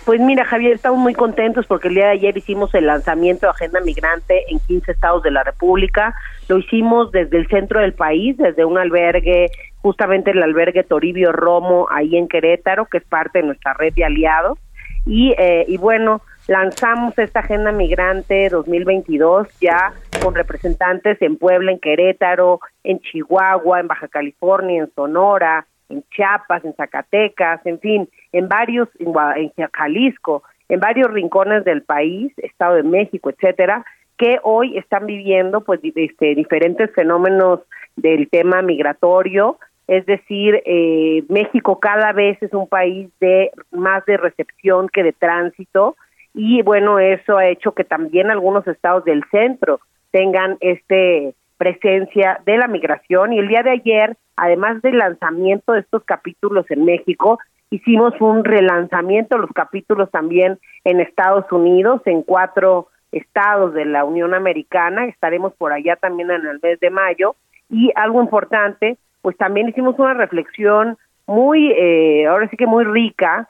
[0.06, 3.52] Pues mira, Javier, estamos muy contentos porque el día de ayer hicimos el lanzamiento de
[3.52, 6.13] Agenda Migrante en 15 estados de la República.
[6.50, 11.88] Lo hicimos desde el centro del país, desde un albergue, justamente el albergue Toribio Romo,
[11.89, 14.60] ahí en Querétaro, que es parte de nuestra red de aliados.
[15.06, 21.80] Y, eh, y bueno, lanzamos esta Agenda Migrante 2022 ya con representantes en Puebla, en
[21.80, 28.48] Querétaro, en Chihuahua, en Baja California, en Sonora, en Chiapas, en Zacatecas, en fin, en
[28.48, 29.13] varios, en,
[29.74, 33.86] Jalisco, en varios rincones del país, Estado de México, etcétera,
[34.17, 37.62] que hoy están viviendo pues este, diferentes fenómenos
[37.96, 44.17] del tema migratorio, es decir, eh, México cada vez es un país de más de
[44.17, 45.98] recepción que de tránsito
[46.34, 52.58] y bueno, eso ha hecho que también algunos estados del centro tengan este presencia de
[52.58, 53.32] la migración.
[53.32, 58.43] Y el día de ayer además del lanzamiento de estos capítulos en México, hicimos un
[58.43, 65.06] relanzamiento de los capítulos también en Estados Unidos, en cuatro estados de la Unión Americana,
[65.06, 67.36] estaremos por allá también en el mes de mayo,
[67.69, 70.97] y algo importante, pues también hicimos una reflexión
[71.28, 73.47] muy, eh, ahora sí que muy rica,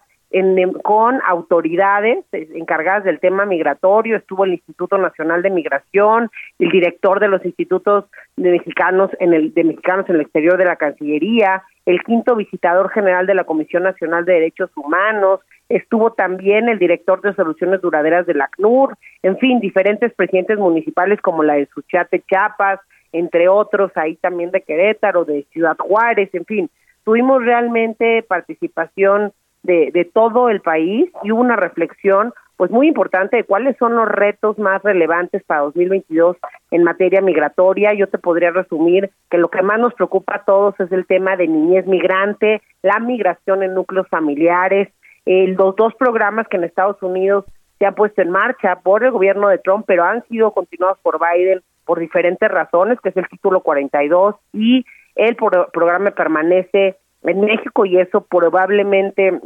[0.81, 7.27] con autoridades encargadas del tema migratorio, estuvo el Instituto Nacional de Migración, el director de
[7.27, 12.01] los institutos de mexicanos en el de mexicanos en el exterior de la Cancillería, el
[12.03, 17.35] quinto visitador general de la Comisión Nacional de Derechos Humanos, estuvo también el director de
[17.35, 22.79] soluciones duraderas de la ACNUR, en fin, diferentes presidentes municipales como la de Suchate Chiapas,
[23.11, 26.69] entre otros, ahí también de Querétaro, de Ciudad Juárez, en fin,
[27.03, 29.31] tuvimos realmente participación
[29.63, 33.95] de, de todo el país y hubo una reflexión pues muy importante de cuáles son
[33.95, 36.37] los retos más relevantes para 2022
[36.71, 37.93] en materia migratoria.
[37.93, 41.35] Yo te podría resumir que lo que más nos preocupa a todos es el tema
[41.35, 44.89] de niñez migrante, la migración en núcleos familiares,
[45.25, 47.45] los dos programas que en Estados Unidos
[47.79, 51.19] se han puesto en marcha por el gobierno de Trump, pero han sido continuados por
[51.19, 57.85] Biden por diferentes razones, que es el título 42 y el programa permanece en México
[57.85, 59.39] y eso probablemente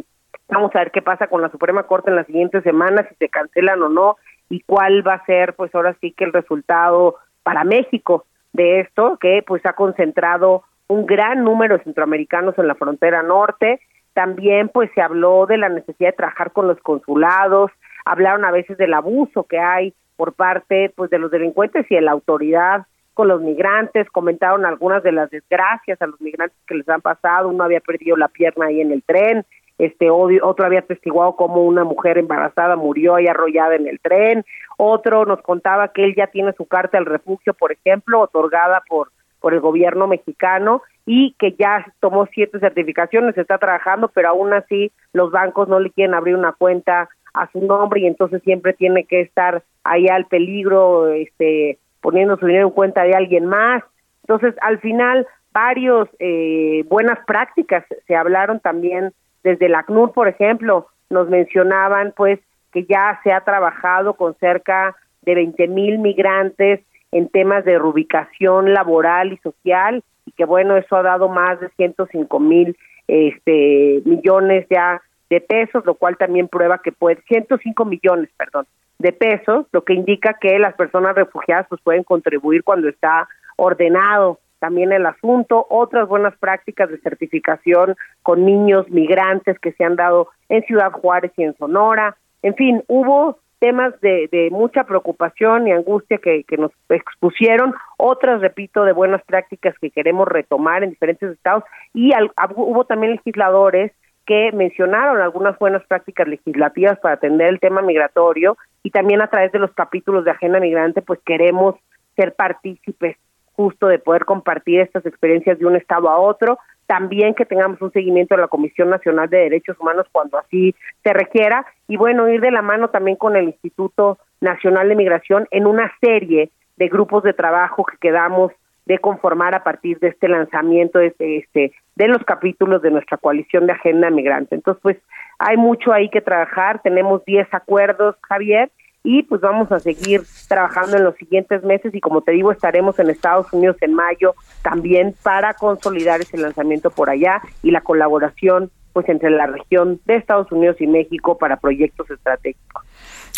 [0.49, 3.29] vamos a ver qué pasa con la Suprema Corte en las siguientes semanas, si se
[3.29, 4.17] cancelan o no
[4.49, 9.17] y cuál va a ser pues ahora sí que el resultado para México de esto
[9.19, 13.81] que pues ha concentrado un gran número de centroamericanos en la frontera norte.
[14.13, 17.71] También pues se habló de la necesidad de trabajar con los consulados,
[18.05, 22.01] hablaron a veces del abuso que hay por parte pues de los delincuentes y de
[22.01, 26.87] la autoridad con los migrantes, comentaron algunas de las desgracias a los migrantes que les
[26.87, 29.43] han pasado, uno había perdido la pierna ahí en el tren,
[29.79, 34.45] este otro había testiguado cómo una mujer embarazada murió ahí arrollada en el tren,
[34.77, 39.09] otro nos contaba que él ya tiene su carta al refugio, por ejemplo, otorgada por
[39.39, 44.91] por el gobierno mexicano y que ya tomó siete certificaciones, está trabajando, pero aún así
[45.13, 49.05] los bancos no le quieren abrir una cuenta a su nombre y entonces siempre tiene
[49.05, 53.83] que estar ahí al peligro, este, poniendo su dinero en cuenta de alguien más.
[54.23, 60.87] Entonces, al final, varios eh, buenas prácticas se hablaron también desde la ACNUR, por ejemplo,
[61.09, 62.39] nos mencionaban pues
[62.73, 66.81] que ya se ha trabajado con cerca de 20 mil migrantes
[67.11, 71.69] en temas de reubicación laboral y social y que bueno, eso ha dado más de
[71.69, 78.29] 105 mil este, millones ya de pesos, lo cual también prueba que puede, 105 millones,
[78.37, 78.65] perdón,
[78.99, 84.39] de pesos, lo que indica que las personas refugiadas pues pueden contribuir cuando está ordenado
[84.59, 90.29] también el asunto, otras buenas prácticas de certificación con niños migrantes que se han dado
[90.49, 95.71] en Ciudad Juárez y en Sonora, en fin, hubo temas de, de mucha preocupación y
[95.71, 101.31] angustia que, que nos expusieron, otras, repito, de buenas prácticas que queremos retomar en diferentes
[101.31, 101.63] estados.
[101.93, 102.11] Y
[102.55, 103.91] hubo también legisladores
[104.25, 109.51] que mencionaron algunas buenas prácticas legislativas para atender el tema migratorio y también a través
[109.51, 111.75] de los capítulos de Agenda Migrante, pues queremos
[112.15, 113.17] ser partícipes
[113.53, 117.91] justo de poder compartir estas experiencias de un estado a otro, también que tengamos un
[117.91, 121.65] seguimiento de la Comisión Nacional de Derechos Humanos cuando así se requiera.
[121.87, 125.91] Y bueno, ir de la mano también con el Instituto Nacional de Migración en una
[125.99, 128.53] serie de grupos de trabajo que quedamos
[128.87, 133.67] de conformar a partir de este lanzamiento de, este, de los capítulos de nuestra coalición
[133.67, 134.55] de agenda migrante.
[134.55, 134.97] Entonces, pues
[135.39, 138.71] hay mucho ahí que trabajar, tenemos 10 acuerdos, Javier,
[139.03, 142.97] y pues vamos a seguir trabajando en los siguientes meses y como te digo, estaremos
[142.99, 148.71] en Estados Unidos en mayo también para consolidar ese lanzamiento por allá y la colaboración
[148.93, 152.83] pues entre la región de Estados Unidos y México para proyectos estratégicos.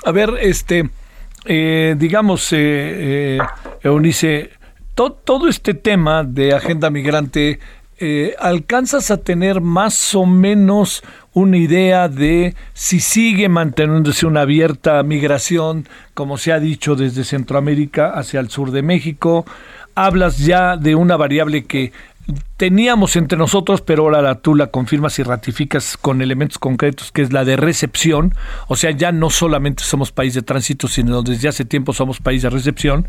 [0.06, 0.90] A ver, este,
[1.46, 3.40] eh, digamos, eh, eh,
[3.82, 4.52] Eunice,
[4.96, 7.60] todo este tema de agenda migrante,
[8.00, 15.04] eh, ¿alcanzas a tener más o menos una idea de si sigue manteniéndose una abierta
[15.04, 19.46] migración, como se ha dicho desde Centroamérica hacia el sur de México?
[19.96, 21.92] Hablas ya de una variable que
[22.58, 27.34] teníamos entre nosotros, pero ahora tú la confirmas y ratificas con elementos concretos, que es
[27.34, 28.34] la de recepción.
[28.68, 32.42] O sea, ya no solamente somos país de tránsito, sino desde hace tiempo somos país
[32.42, 33.08] de recepción.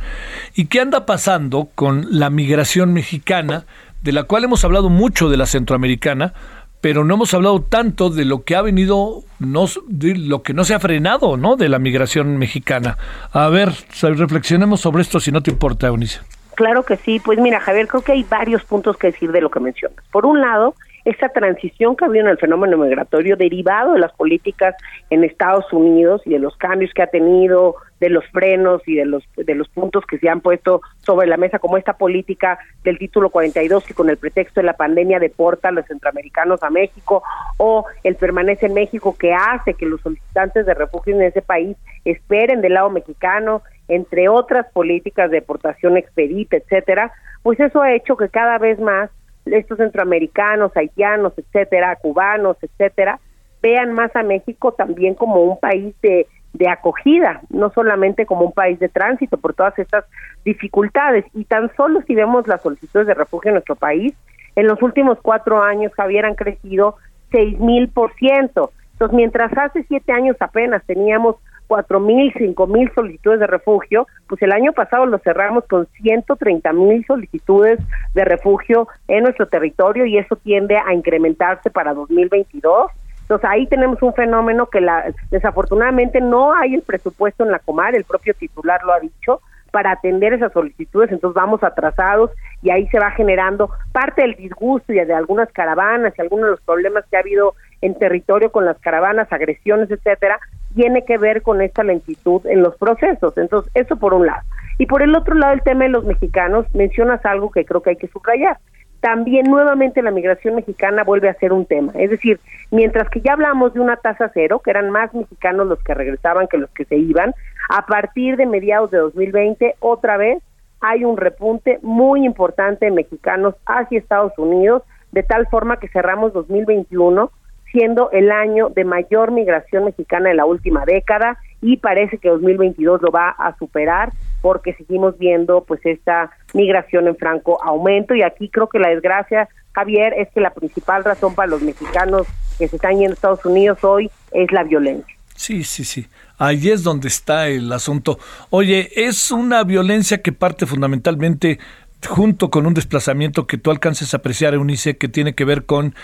[0.54, 3.66] ¿Y qué anda pasando con la migración mexicana,
[4.02, 6.34] de la cual hemos hablado mucho de la centroamericana?
[6.80, 10.64] pero no hemos hablado tanto de lo que ha venido, no, de lo que no
[10.64, 11.56] se ha frenado, ¿no?
[11.56, 12.96] De la migración mexicana.
[13.32, 16.20] A ver, reflexionemos sobre esto, si no te importa, Eunice.
[16.60, 17.20] Claro que sí.
[17.20, 20.04] Pues mira, Javier, creo que hay varios puntos que decir de lo que mencionas.
[20.10, 24.12] Por un lado, esta transición que ha habido en el fenómeno migratorio derivado de las
[24.12, 24.74] políticas
[25.10, 29.04] en Estados Unidos y de los cambios que ha tenido, de los frenos y de
[29.04, 32.98] los de los puntos que se han puesto sobre la mesa como esta política del
[32.98, 37.22] título 42 que con el pretexto de la pandemia deporta a los centroamericanos a México
[37.58, 41.76] o el permanece en México que hace que los solicitantes de refugio en ese país
[42.04, 48.16] esperen del lado mexicano entre otras políticas de deportación expedita, etcétera, pues eso ha hecho
[48.16, 49.10] que cada vez más
[49.46, 53.18] estos centroamericanos, haitianos, etcétera, cubanos, etcétera,
[53.62, 58.52] vean más a México también como un país de, de acogida, no solamente como un
[58.52, 60.04] país de tránsito por todas estas
[60.44, 61.24] dificultades.
[61.34, 64.14] Y tan solo si vemos las solicitudes de refugio en nuestro país,
[64.56, 66.96] en los últimos cuatro años, Javier, han crecido
[67.30, 68.72] seis mil por ciento.
[68.92, 71.36] Entonces, mientras hace siete años apenas teníamos
[71.70, 76.72] cuatro mil, cinco mil solicitudes de refugio, pues el año pasado lo cerramos con 130
[76.72, 77.78] mil solicitudes
[78.12, 82.90] de refugio en nuestro territorio y eso tiende a incrementarse para 2022.
[83.20, 87.94] Entonces ahí tenemos un fenómeno que la, desafortunadamente no hay el presupuesto en la Comar,
[87.94, 92.88] el propio titular lo ha dicho, para atender esas solicitudes, entonces vamos atrasados y ahí
[92.88, 97.04] se va generando parte del disgusto y de algunas caravanas y algunos de los problemas
[97.08, 100.40] que ha habido en territorio con las caravanas, agresiones, etcétera,
[100.74, 103.36] tiene que ver con esta lentitud en los procesos.
[103.36, 104.42] Entonces, eso por un lado.
[104.78, 107.90] Y por el otro lado, el tema de los mexicanos, mencionas algo que creo que
[107.90, 108.58] hay que subrayar.
[109.00, 111.92] También nuevamente la migración mexicana vuelve a ser un tema.
[111.94, 112.38] Es decir,
[112.70, 116.48] mientras que ya hablamos de una tasa cero, que eran más mexicanos los que regresaban
[116.48, 117.34] que los que se iban,
[117.70, 120.42] a partir de mediados de 2020, otra vez
[120.80, 126.32] hay un repunte muy importante de mexicanos hacia Estados Unidos, de tal forma que cerramos
[126.32, 127.30] 2021
[127.72, 133.02] siendo el año de mayor migración mexicana en la última década y parece que 2022
[133.02, 138.48] lo va a superar porque seguimos viendo pues esta migración en franco aumento y aquí
[138.48, 142.26] creo que la desgracia, Javier, es que la principal razón para los mexicanos
[142.58, 145.14] que se están yendo a Estados Unidos hoy es la violencia.
[145.34, 146.06] Sí, sí, sí.
[146.38, 148.18] Ahí es donde está el asunto.
[148.50, 151.58] Oye, es una violencia que parte fundamentalmente
[152.06, 155.94] junto con un desplazamiento que tú alcances a apreciar, Eunice, que tiene que ver con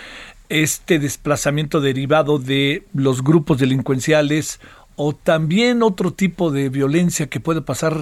[0.49, 4.61] este desplazamiento derivado de los grupos delincuenciales
[4.97, 7.95] o también otro tipo de violencia que puede pasar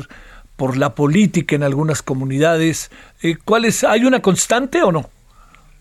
[0.57, 2.91] por la política en algunas comunidades.
[3.23, 3.85] Eh, ¿Cuál es?
[3.85, 5.07] ¿Hay una constante o no?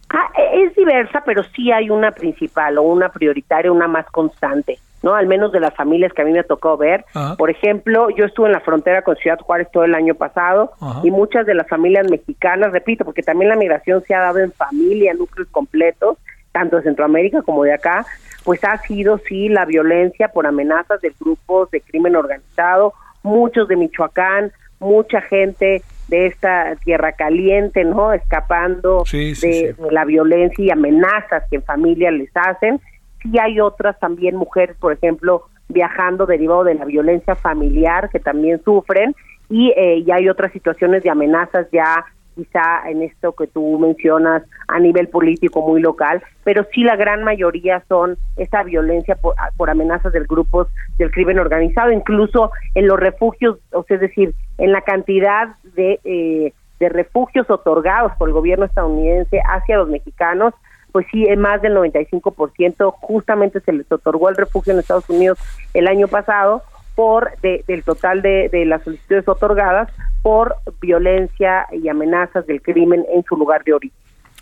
[0.10, 4.80] Ah, es diversa, pero sí hay una principal o una prioritaria, una más constante.
[5.04, 5.16] ¿no?
[5.16, 7.06] Al menos de las familias que a mí me tocado ver.
[7.38, 10.72] Por ejemplo, yo estuve en la frontera con Ciudad Juárez todo el año pasado
[11.04, 14.54] y muchas de las familias mexicanas, repito, porque también la migración se ha dado en
[14.54, 16.18] familia, núcleos completos,
[16.54, 18.06] tanto de Centroamérica como de acá,
[18.46, 22.94] pues ha sido sí la violencia por amenazas de grupos de crimen organizado,
[23.24, 28.14] muchos de Michoacán, mucha gente de esta tierra caliente, ¿no?
[28.14, 32.80] Escapando de, la violencia y amenazas que en familia les hacen
[33.24, 38.62] sí hay otras también mujeres, por ejemplo, viajando derivado de la violencia familiar que también
[38.64, 39.16] sufren
[39.50, 44.44] y eh, ya hay otras situaciones de amenazas ya quizá en esto que tú mencionas
[44.68, 49.70] a nivel político muy local, pero sí la gran mayoría son esa violencia por, por
[49.70, 50.68] amenazas del grupos
[50.98, 56.00] del crimen organizado, incluso en los refugios, o sea, es decir, en la cantidad de,
[56.04, 60.54] eh, de refugios otorgados por el gobierno estadounidense hacia los mexicanos,
[60.92, 65.40] pues sí, más del 95% justamente se les otorgó el refugio en Estados Unidos
[65.74, 66.62] el año pasado
[66.96, 69.90] por del total de, de las solicitudes otorgadas
[70.22, 73.98] por violencia y amenazas del crimen en su lugar de origen.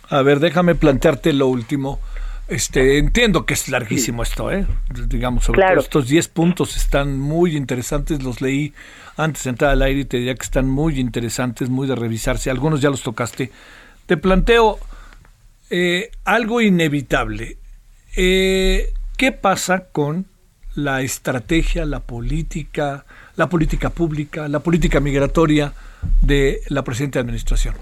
[0.08, 1.98] A ver, déjame plantearte lo último.
[2.48, 4.66] Este, entiendo que es larguísimo esto, ¿eh?
[5.06, 8.74] Digamos, sobre todo estos 10 puntos están muy interesantes, los leí
[9.16, 12.50] antes de entrar al aire y te diría que están muy interesantes, muy de revisarse.
[12.50, 13.50] Algunos ya los tocaste.
[14.06, 14.78] Te planteo
[15.70, 17.56] eh, algo inevitable.
[18.16, 20.26] Eh, ¿Qué pasa con
[20.74, 23.04] la estrategia, la política,
[23.36, 25.72] la política pública, la política migratoria
[26.20, 27.74] de la presente administración?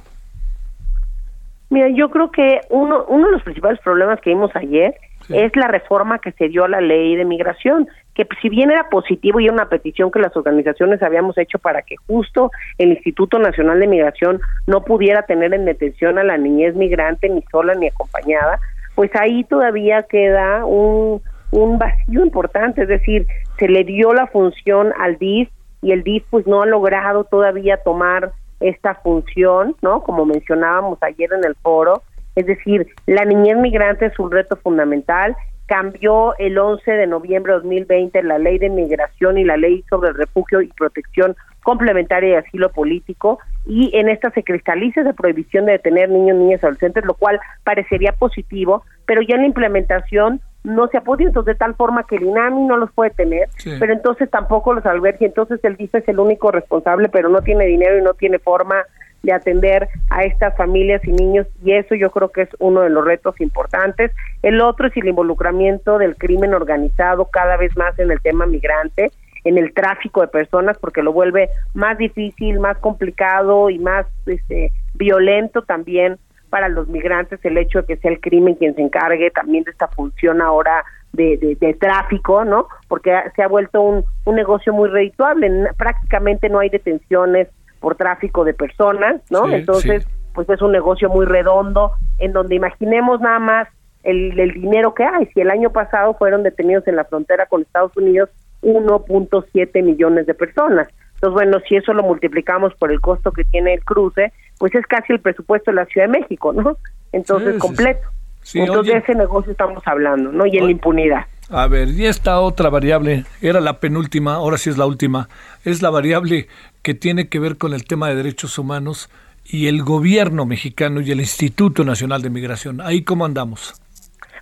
[1.71, 4.95] Mira, yo creo que uno, uno de los principales problemas que vimos ayer
[5.29, 8.89] es la reforma que se dio a la ley de migración, que si bien era
[8.89, 13.39] positivo y era una petición que las organizaciones habíamos hecho para que justo el Instituto
[13.39, 17.87] Nacional de Migración no pudiera tener en detención a la niñez migrante ni sola ni
[17.87, 18.59] acompañada,
[18.97, 23.27] pues ahí todavía queda un, un vacío importante, es decir,
[23.59, 25.49] se le dio la función al DIF
[25.83, 30.03] y el DIF pues no ha logrado todavía tomar esta función, ¿no?
[30.03, 32.03] Como mencionábamos ayer en el foro,
[32.37, 35.37] es decir, la niñez migrante es un reto fundamental.
[35.67, 40.13] Cambió el 11 de noviembre de 2020 la ley de migración y la ley sobre
[40.13, 45.73] refugio y protección complementaria de asilo político y en esta se cristaliza esa prohibición de
[45.73, 50.99] detener niños, niñas, adolescentes, lo cual parecería positivo, pero ya en la implementación no se
[50.99, 53.49] ha podido, entonces de tal forma que el INAMI no los puede tener,
[53.79, 57.65] pero entonces tampoco los albergue, entonces el DIF es el único responsable, pero no tiene
[57.67, 58.85] dinero y no tiene forma
[59.23, 62.91] de atender a estas familias y niños y eso yo creo que es uno de
[62.91, 64.13] los retos importantes.
[64.43, 69.11] El otro es el involucramiento del crimen organizado cada vez más en el tema migrante,
[69.45, 74.73] en el tráfico de personas porque lo vuelve más difícil, más complicado y más este,
[74.95, 76.19] violento también
[76.51, 79.71] para los migrantes el hecho de que sea el crimen quien se encargue también de
[79.71, 82.69] esta función ahora de, de, tráfico, ¿no?
[82.89, 87.49] Porque se ha vuelto un, un negocio muy redituable, prácticamente no hay detenciones
[87.81, 89.49] por tráfico de personas, ¿no?
[89.49, 93.69] Entonces, pues es un negocio muy redondo, en donde imaginemos nada más
[94.05, 95.27] el, el, dinero que hay.
[95.35, 98.29] Si el año pasado fueron detenidos en la frontera con Estados Unidos
[98.63, 100.89] 1.7 millones de personas.
[101.15, 104.87] Entonces, bueno, si eso lo multiplicamos por el costo que tiene el cruce, pues es
[104.87, 106.77] casi el presupuesto de la Ciudad de México, ¿no?
[107.13, 108.07] Entonces, completo.
[108.53, 110.45] Entonces, de ese negocio estamos hablando, ¿no?
[110.45, 111.25] Y en la impunidad.
[111.49, 115.31] A ver, y esta otra variable, era la penúltima, ahora sí es la última,
[115.65, 116.47] es la variable
[116.83, 119.09] que tiene que ver con el tema de derechos humanos
[119.47, 122.83] y el gobierno mexicano y el Instituto Nacional de Migración.
[122.83, 123.81] ¿Ahí cómo andamos?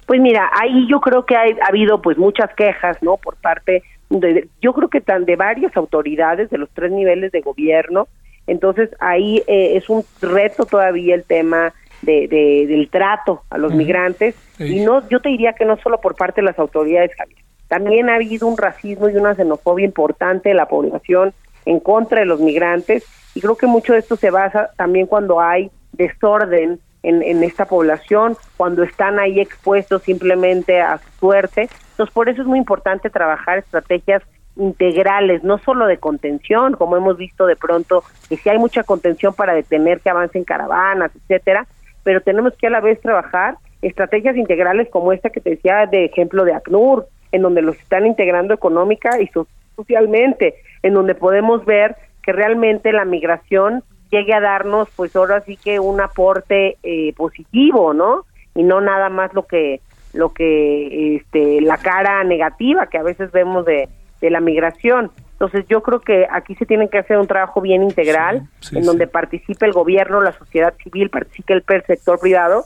[0.04, 3.18] Pues mira, ahí yo creo que ha habido pues muchas quejas, ¿no?
[3.18, 7.40] Por parte de, yo creo que tan de varias autoridades de los tres niveles de
[7.40, 8.08] gobierno.
[8.48, 11.72] Entonces ahí eh, es un reto todavía el tema
[12.02, 12.26] de,
[12.66, 14.34] del trato a los migrantes.
[14.58, 17.38] Y no yo te diría que no solo por parte de las autoridades Javier.
[17.68, 21.34] También ha habido un racismo y una xenofobia importante de la población
[21.66, 23.04] en contra de los migrantes.
[23.34, 27.66] Y creo que mucho de esto se basa también cuando hay desorden en, en esta
[27.66, 31.68] población, cuando están ahí expuestos simplemente a su suerte.
[31.90, 34.22] Entonces, por eso es muy importante trabajar estrategias
[34.58, 39.32] integrales, no solo de contención, como hemos visto de pronto, que si hay mucha contención
[39.34, 41.66] para detener que avancen caravanas, etcétera,
[42.02, 46.04] pero tenemos que a la vez trabajar estrategias integrales como esta que te decía de
[46.04, 49.30] ejemplo de ACNUR, en donde los están integrando económica y
[49.76, 55.56] socialmente, en donde podemos ver que realmente la migración llegue a darnos, pues ahora sí
[55.56, 58.24] que un aporte eh, positivo, ¿no?
[58.54, 59.80] Y no nada más lo que
[60.14, 63.88] lo que este la cara negativa que a veces vemos de,
[64.20, 65.10] de la migración.
[65.32, 69.06] Entonces yo creo que aquí se tiene que hacer un trabajo bien integral en donde
[69.06, 72.64] participe el gobierno, la sociedad civil, participe el, el sector privado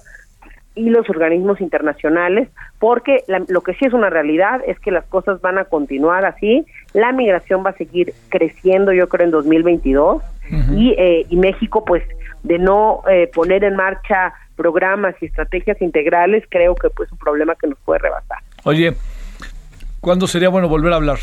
[0.75, 2.49] y los organismos internacionales,
[2.79, 6.65] porque lo que sí es una realidad es que las cosas van a continuar así,
[6.95, 10.23] la migración va a seguir creciendo yo creo en 2022
[10.75, 12.03] y, eh, y México pues
[12.43, 17.19] de no eh, poner en marcha programas y estrategias integrales creo que pues es un
[17.19, 18.39] problema que nos puede rebasar.
[18.65, 18.95] Oye,
[20.01, 21.19] ¿cuándo sería bueno volver a hablar?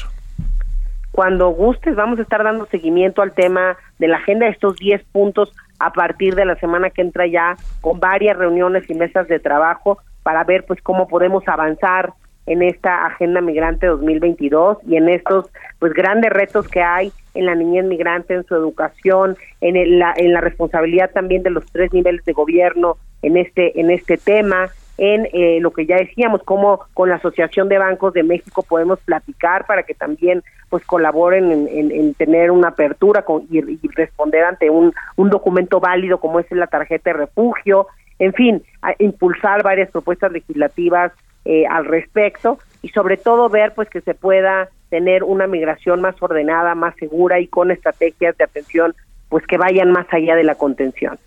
[1.19, 5.03] Cuando gustes, vamos a estar dando seguimiento al tema de la agenda de estos 10
[5.11, 9.37] puntos a partir de la semana que entra ya con varias reuniones y mesas de
[9.37, 12.13] trabajo para ver pues cómo podemos avanzar
[12.45, 17.55] en esta agenda migrante 2022 y en estos pues grandes retos que hay en la
[17.55, 22.23] niñez migrante, en su educación, en, la, en la responsabilidad también de los tres niveles
[22.23, 24.69] de gobierno en este en este tema,
[24.99, 28.99] en eh, lo que ya decíamos, cómo con la Asociación de Bancos de México podemos
[28.99, 33.61] platicar para que también pues colaboren en, tener una apertura con, y,
[33.95, 37.87] responder ante un, un documento válido como es la tarjeta de refugio,
[38.19, 38.63] en fin,
[38.99, 41.13] impulsar varias propuestas legislativas
[41.45, 46.21] eh, al respecto y sobre todo ver pues que se pueda tener una migración más
[46.21, 48.93] ordenada, más segura y con estrategias de atención
[49.29, 51.17] pues que vayan más allá de la contención.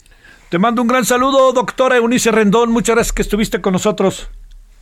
[0.52, 2.72] Te mando un gran saludo, doctora Eunice Rendón.
[2.72, 4.30] Muchas gracias que estuviste con nosotros.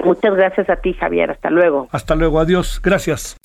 [0.02, 1.30] Muchas gracias a ti, Javier.
[1.30, 1.88] Hasta luego.
[1.92, 2.40] Hasta luego.
[2.40, 2.80] Adiós.
[2.82, 3.36] Gracias.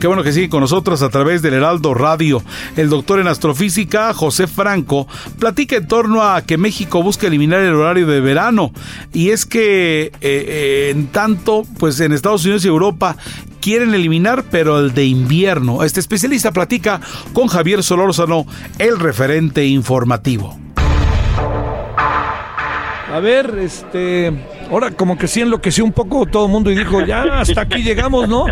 [0.00, 2.40] Qué bueno que sigue con nosotros a través del Heraldo Radio.
[2.76, 5.08] El doctor en astrofísica, José Franco,
[5.40, 8.70] platica en torno a que México busca eliminar el horario de verano.
[9.12, 13.16] Y es que, eh, eh, en tanto, pues en Estados Unidos y Europa
[13.60, 15.82] quieren eliminar, pero el de invierno.
[15.82, 17.00] Este especialista platica
[17.32, 18.46] con Javier Solórzano,
[18.78, 20.61] el referente informativo.
[23.12, 24.32] A ver, este,
[24.70, 27.82] ahora como que sí enloqueció un poco todo el mundo y dijo, ya hasta aquí
[27.82, 28.46] llegamos, ¿no?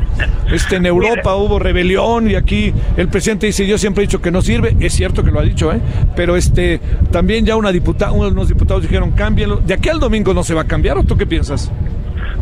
[0.52, 4.30] Este, en Europa hubo rebelión y aquí el presidente dice, yo siempre he dicho que
[4.30, 5.80] no sirve, es cierto que lo ha dicho, ¿eh?
[6.14, 6.78] Pero este,
[7.10, 9.56] también ya una diputada, unos diputados dijeron, cámbienlo.
[9.56, 11.72] ¿De aquí al domingo no se va a cambiar o tú qué piensas?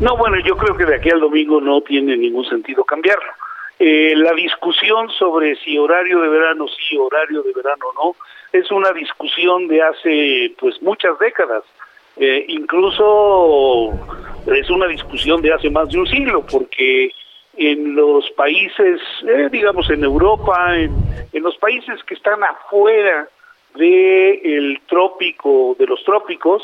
[0.01, 3.31] No, bueno, yo creo que de aquí al domingo no tiene ningún sentido cambiarlo.
[3.79, 8.17] Eh, la discusión sobre si horario de verano sí, horario de verano no,
[8.53, 11.63] es una discusión de hace pues muchas décadas.
[12.19, 13.93] Eh, incluso
[14.47, 17.13] es una discusión de hace más de un siglo, porque
[17.57, 20.93] en los países, eh, digamos en Europa, en,
[21.33, 23.29] los países que están afuera
[23.75, 26.63] del trópico, de los trópicos,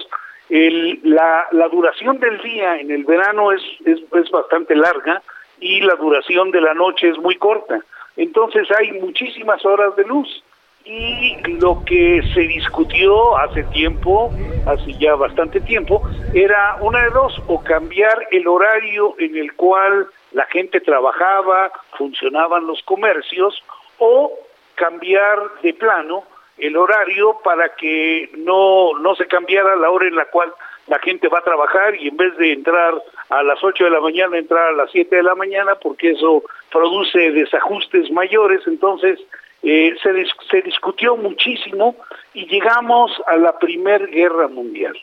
[0.49, 5.23] la, la, duración del día en el verano es, es bastante larga
[5.61, 7.81] y la duración de la noche es muy corta.
[8.17, 10.43] Entonces hay muchísimas horas de luz
[10.85, 14.31] y lo que se discutió hace tiempo,
[14.67, 16.03] hace ya bastante tiempo,
[16.35, 22.67] era una de dos, o cambiar el horario en el cual la gente trabajaba, funcionaban
[22.67, 23.63] los comercios,
[23.99, 24.33] o
[24.75, 26.25] cambiar de plano
[26.59, 30.53] el horario para que no, no se cambiara la hora en la cual
[30.87, 32.95] la gente va a trabajar y en vez de entrar
[33.31, 36.45] a las 8 de la mañana, entrar a las 7 de la mañana, porque eso
[36.71, 39.19] produce desajustes mayores, entonces
[39.65, 40.11] eh, se,
[40.51, 41.97] se discutió muchísimo
[42.35, 44.95] y llegamos a la Primera Guerra Mundial,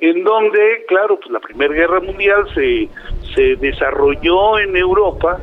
[0.00, 2.88] en donde, claro, pues la Primera Guerra Mundial se,
[3.34, 5.38] se desarrolló en Europa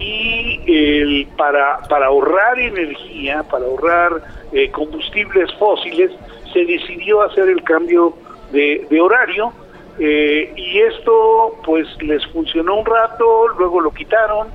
[0.00, 6.10] y el, para, para ahorrar energía, para ahorrar eh, combustibles fósiles,
[6.52, 8.14] se decidió hacer el cambio
[8.50, 9.52] de, de horario
[10.00, 14.48] eh, y esto pues les funcionó un rato, luego lo quitaron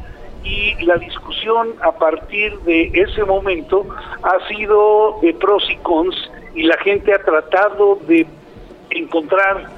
[0.43, 3.85] y la discusión a partir de ese momento
[4.21, 6.15] ha sido de pros y cons
[6.53, 8.25] y la gente ha tratado de
[8.89, 9.69] encontrar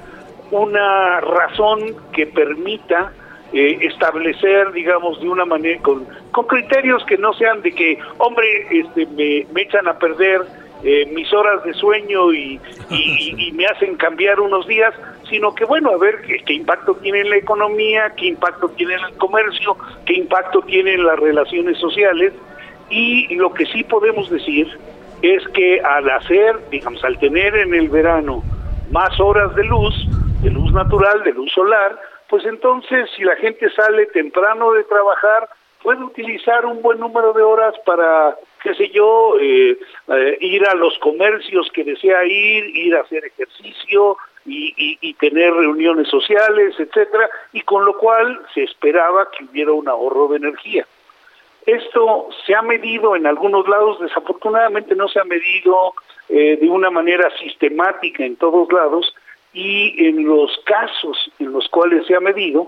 [0.51, 3.11] una razón que permita
[3.53, 8.67] eh, establecer, digamos, de una manera, con, con criterios que no sean de que, hombre,
[8.71, 10.41] este, me, me echan a perder
[10.87, 12.61] eh, mis horas de sueño y,
[12.91, 14.93] y, me hacen cambiar unos días,
[15.27, 19.05] sino que bueno, a ver qué, impacto tiene en la economía, qué impacto tiene en
[19.05, 19.75] el comercio,
[20.05, 22.33] qué impacto tiene en las relaciones sociales.
[22.91, 24.67] Y lo que sí podemos decir
[25.23, 28.43] es que al hacer, digamos, al tener en el verano
[28.91, 29.95] más horas de luz,
[30.43, 35.49] de luz natural, de luz solar, pues entonces si la gente sale temprano de trabajar,
[35.81, 40.73] puede utilizar un buen número de horas para, qué sé yo, eh, eh, ir a
[40.73, 47.61] los comercios que desea ir, ir a hacer ejercicio y, tener reuniones sociales, etcétera, y
[47.61, 50.85] con lo cual se esperaba que hubiera un ahorro de energía.
[51.65, 55.93] Esto se ha medido en algunos lados, desafortunadamente no se ha medido
[56.29, 59.15] eh, de una manera sistemática en todos lados
[59.53, 62.67] y en los casos en los cuales se ha medido,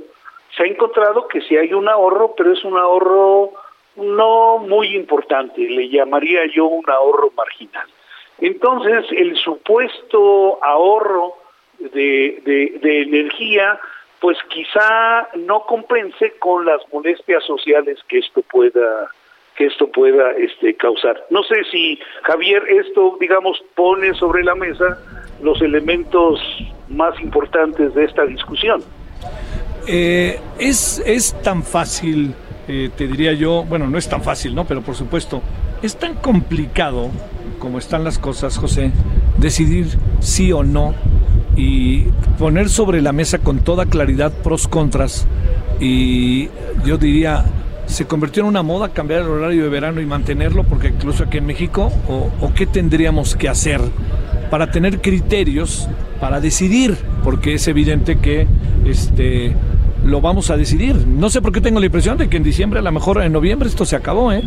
[0.56, 3.54] se ha encontrado que si hay un ahorro, pero es un ahorro
[3.98, 7.88] no muy importante, le llamaría yo un ahorro marginal.
[8.40, 11.36] Entonces, el supuesto ahorro
[11.80, 12.42] de,
[12.82, 13.80] de, energía
[14.20, 19.12] pues quizá no compense con las molestias sociales que esto pueda
[19.56, 21.24] que esto pueda este causar.
[21.30, 24.98] No sé si Javier esto digamos pone sobre la mesa
[25.42, 26.40] los elementos
[26.90, 28.84] más importantes de esta discusión.
[29.88, 32.34] Eh, es, es tan fácil,
[32.68, 34.66] eh, te diría yo, bueno, no es tan fácil, ¿no?
[34.66, 35.42] Pero por supuesto,
[35.82, 37.10] es tan complicado
[37.60, 38.92] como están las cosas, José,
[39.38, 40.94] decidir sí o no
[41.56, 42.04] y
[42.38, 45.28] poner sobre la mesa con toda claridad pros, contras
[45.80, 46.50] y
[46.86, 47.46] yo diría
[47.88, 51.38] se convirtió en una moda cambiar el horario de verano y mantenerlo porque incluso aquí
[51.38, 53.82] en México o, o qué tendríamos que hacer
[54.52, 55.88] para tener criterios
[56.20, 58.46] para decidir porque es evidente que
[58.86, 59.56] este
[60.08, 60.96] lo vamos a decidir.
[61.08, 63.32] No sé por qué tengo la impresión de que en diciembre a lo mejor en
[63.34, 64.44] noviembre esto se acabó eh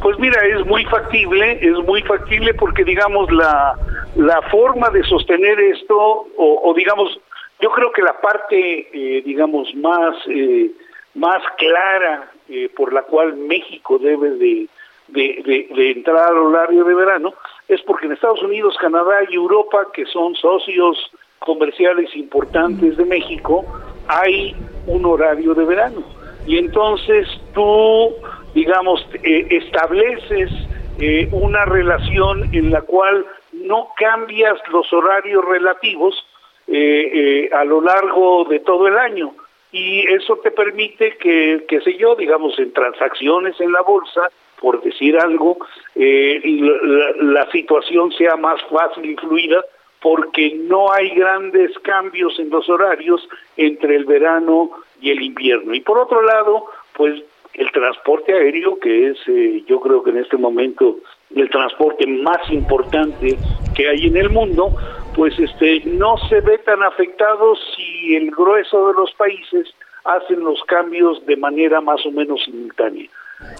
[0.00, 3.74] pues mira, es muy factible, es muy factible porque digamos la,
[4.14, 7.18] la forma de sostener esto, o, digamos,
[7.60, 10.70] yo creo que la parte, eh, digamos, más, eh,
[11.14, 14.68] más clara eh, por la cual México debe de,
[15.08, 17.34] de, de, de, entrar al horario de verano
[17.66, 21.10] es porque en Estados Unidos, Canadá y Europa, que son socios
[21.40, 23.64] comerciales importantes de México,
[24.08, 24.56] hay
[24.86, 26.02] un horario de verano.
[26.46, 28.14] Y entonces tú
[28.54, 30.50] digamos, eh, estableces
[30.98, 36.26] eh, una relación en la cual no cambias los horarios relativos
[36.66, 39.34] eh, a lo largo de todo el año
[39.70, 44.30] y eso te permite que, qué sé yo, digamos, en transacciones en la bolsa,
[44.60, 45.58] por decir algo,
[45.94, 49.62] la, la situación sea más fácil y fluida
[50.00, 54.70] porque no hay grandes cambios en los horarios entre el verano
[55.00, 55.74] y el invierno.
[55.74, 57.22] Y por otro lado, pues
[57.54, 60.98] el transporte aéreo, que es eh, yo creo que en este momento
[61.34, 63.36] el transporte más importante
[63.74, 64.74] que hay en el mundo,
[65.14, 69.74] pues este no se ve tan afectado si el grueso de los países
[70.04, 73.08] hacen los cambios de manera más o menos simultánea.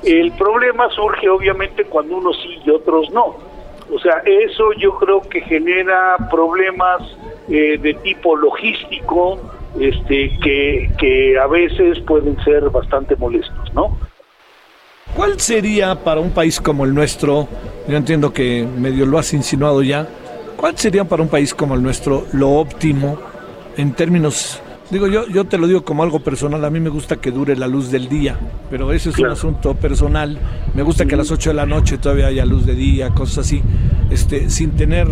[0.04, 3.57] El problema surge obviamente cuando unos sí y otros no.
[3.92, 7.02] O sea, eso yo creo que genera problemas
[7.48, 9.38] eh, de tipo logístico,
[9.80, 13.96] este, que, que a veces pueden ser bastante molestos, ¿no?
[15.14, 17.48] ¿Cuál sería para un país como el nuestro,
[17.88, 20.06] yo entiendo que medio lo has insinuado ya,
[20.56, 23.18] cuál sería para un país como el nuestro lo óptimo
[23.76, 27.16] en términos Digo, yo, yo te lo digo como algo personal, a mí me gusta
[27.16, 28.38] que dure la luz del día,
[28.70, 29.32] pero ese es claro.
[29.32, 30.38] un asunto personal.
[30.74, 33.46] Me gusta que a las 8 de la noche todavía haya luz de día, cosas
[33.46, 33.62] así,
[34.10, 35.06] este, sin tener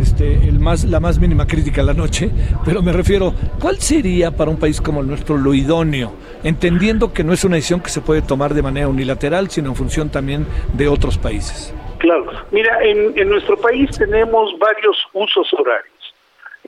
[0.00, 2.30] este, el más, la más mínima crítica a la noche,
[2.64, 6.12] pero me refiero, ¿cuál sería para un país como el nuestro lo idóneo?
[6.44, 9.74] Entendiendo que no es una decisión que se puede tomar de manera unilateral, sino en
[9.74, 11.74] función también de otros países.
[11.98, 15.95] Claro, mira, en, en nuestro país tenemos varios usos horarios.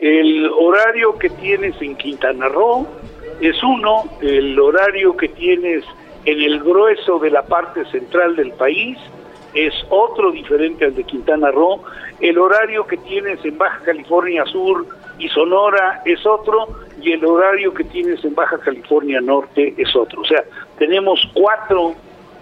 [0.01, 2.87] El horario que tienes en Quintana Roo
[3.41, 5.85] es uno, el horario que tienes
[6.25, 8.97] en el grueso de la parte central del país
[9.55, 11.83] es otro diferente al de Quintana Roo,
[12.21, 14.87] el horario que tienes en Baja California Sur
[15.19, 16.69] y Sonora es otro
[17.01, 20.21] y el horario que tienes en Baja California Norte es otro.
[20.21, 20.45] O sea,
[20.79, 21.95] tenemos cuatro,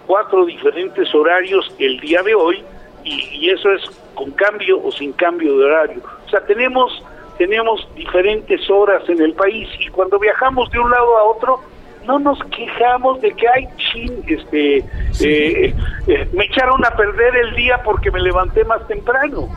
[0.05, 2.63] cuatro diferentes horarios el día de hoy
[3.03, 3.81] y, y eso es
[4.13, 6.01] con cambio o sin cambio de horario.
[6.25, 7.03] O sea, tenemos
[7.37, 11.59] tenemos diferentes horas en el país y cuando viajamos de un lado a otro
[12.05, 15.27] no nos quejamos de que hay chin, este, sí.
[15.27, 15.75] eh,
[16.07, 19.49] eh, me echaron a perder el día porque me levanté más temprano.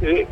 [0.00, 0.26] Eh,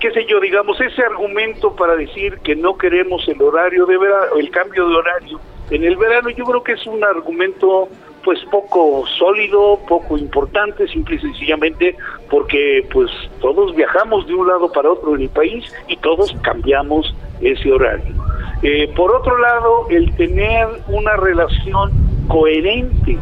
[0.00, 4.36] qué sé yo, digamos, ese argumento para decir que no queremos el horario de verano,
[4.38, 5.40] el cambio de horario
[5.70, 7.88] en el verano, yo creo que es un argumento
[8.24, 11.96] pues poco sólido, poco importante, simple y sencillamente
[12.28, 13.10] porque pues
[13.40, 18.14] todos viajamos de un lado para otro en el país y todos cambiamos ese horario.
[18.62, 21.90] Eh, por otro lado, el tener una relación
[22.28, 23.18] coherente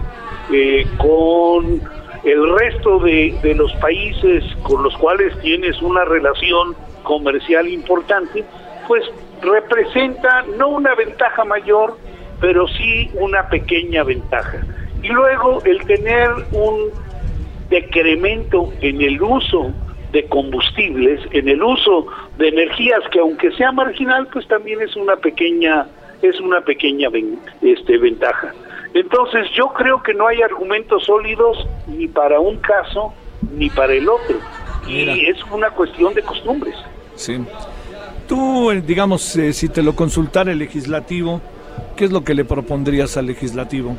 [0.53, 1.81] eh, con
[2.25, 6.75] el resto de, de los países con los cuales tienes una relación
[7.05, 8.45] comercial importante,
[8.89, 9.05] pues
[9.41, 11.97] representa no una ventaja mayor,
[12.41, 14.59] pero sí una pequeña ventaja.
[15.03, 16.91] Y luego el tener un
[17.71, 19.73] decremento en el uso
[20.13, 22.07] de combustibles, en el uso
[22.39, 25.87] de energías que aunque sea marginal, pues también es una pequeña
[26.23, 27.09] es una pequeña
[27.63, 28.53] este, ventaja.
[28.95, 33.13] Entonces yo creo que no hay argumentos sólidos ni para un caso
[33.55, 34.39] ni para el otro.
[34.89, 36.75] Y es una cuestión de costumbres.
[37.15, 37.45] Sí.
[38.27, 41.41] Tú, eh, digamos, eh, si te lo consultara el legislativo,
[41.97, 43.97] ¿qué es lo que le propondrías al legislativo?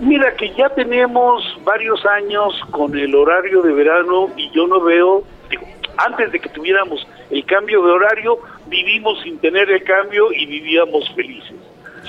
[0.00, 5.24] Mira que ya tenemos varios años con el horario de verano y yo no veo,
[5.48, 5.66] digo,
[5.96, 11.08] antes de que tuviéramos el cambio de horario, vivimos sin tener el cambio y vivíamos
[11.14, 11.56] felices.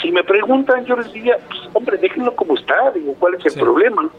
[0.02, 3.62] Si me preguntan, yo les diría, pues, hombre, déjenlo como está, digo, ¿cuál es el
[3.62, 4.10] problema?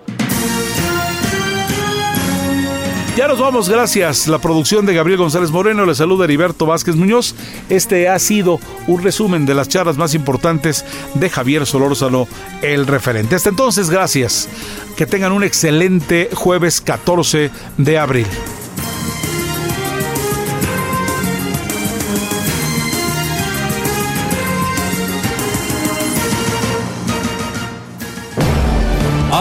[3.16, 4.26] Ya nos vamos, gracias.
[4.26, 7.36] La producción de Gabriel González Moreno le saluda Heriberto Vázquez Muñoz.
[7.68, 8.58] Este ha sido
[8.88, 10.84] un resumen de las charlas más importantes
[11.14, 12.26] de Javier Solórzano,
[12.60, 13.36] el referente.
[13.36, 14.48] Hasta entonces, gracias.
[14.96, 18.26] Que tengan un excelente jueves 14 de abril.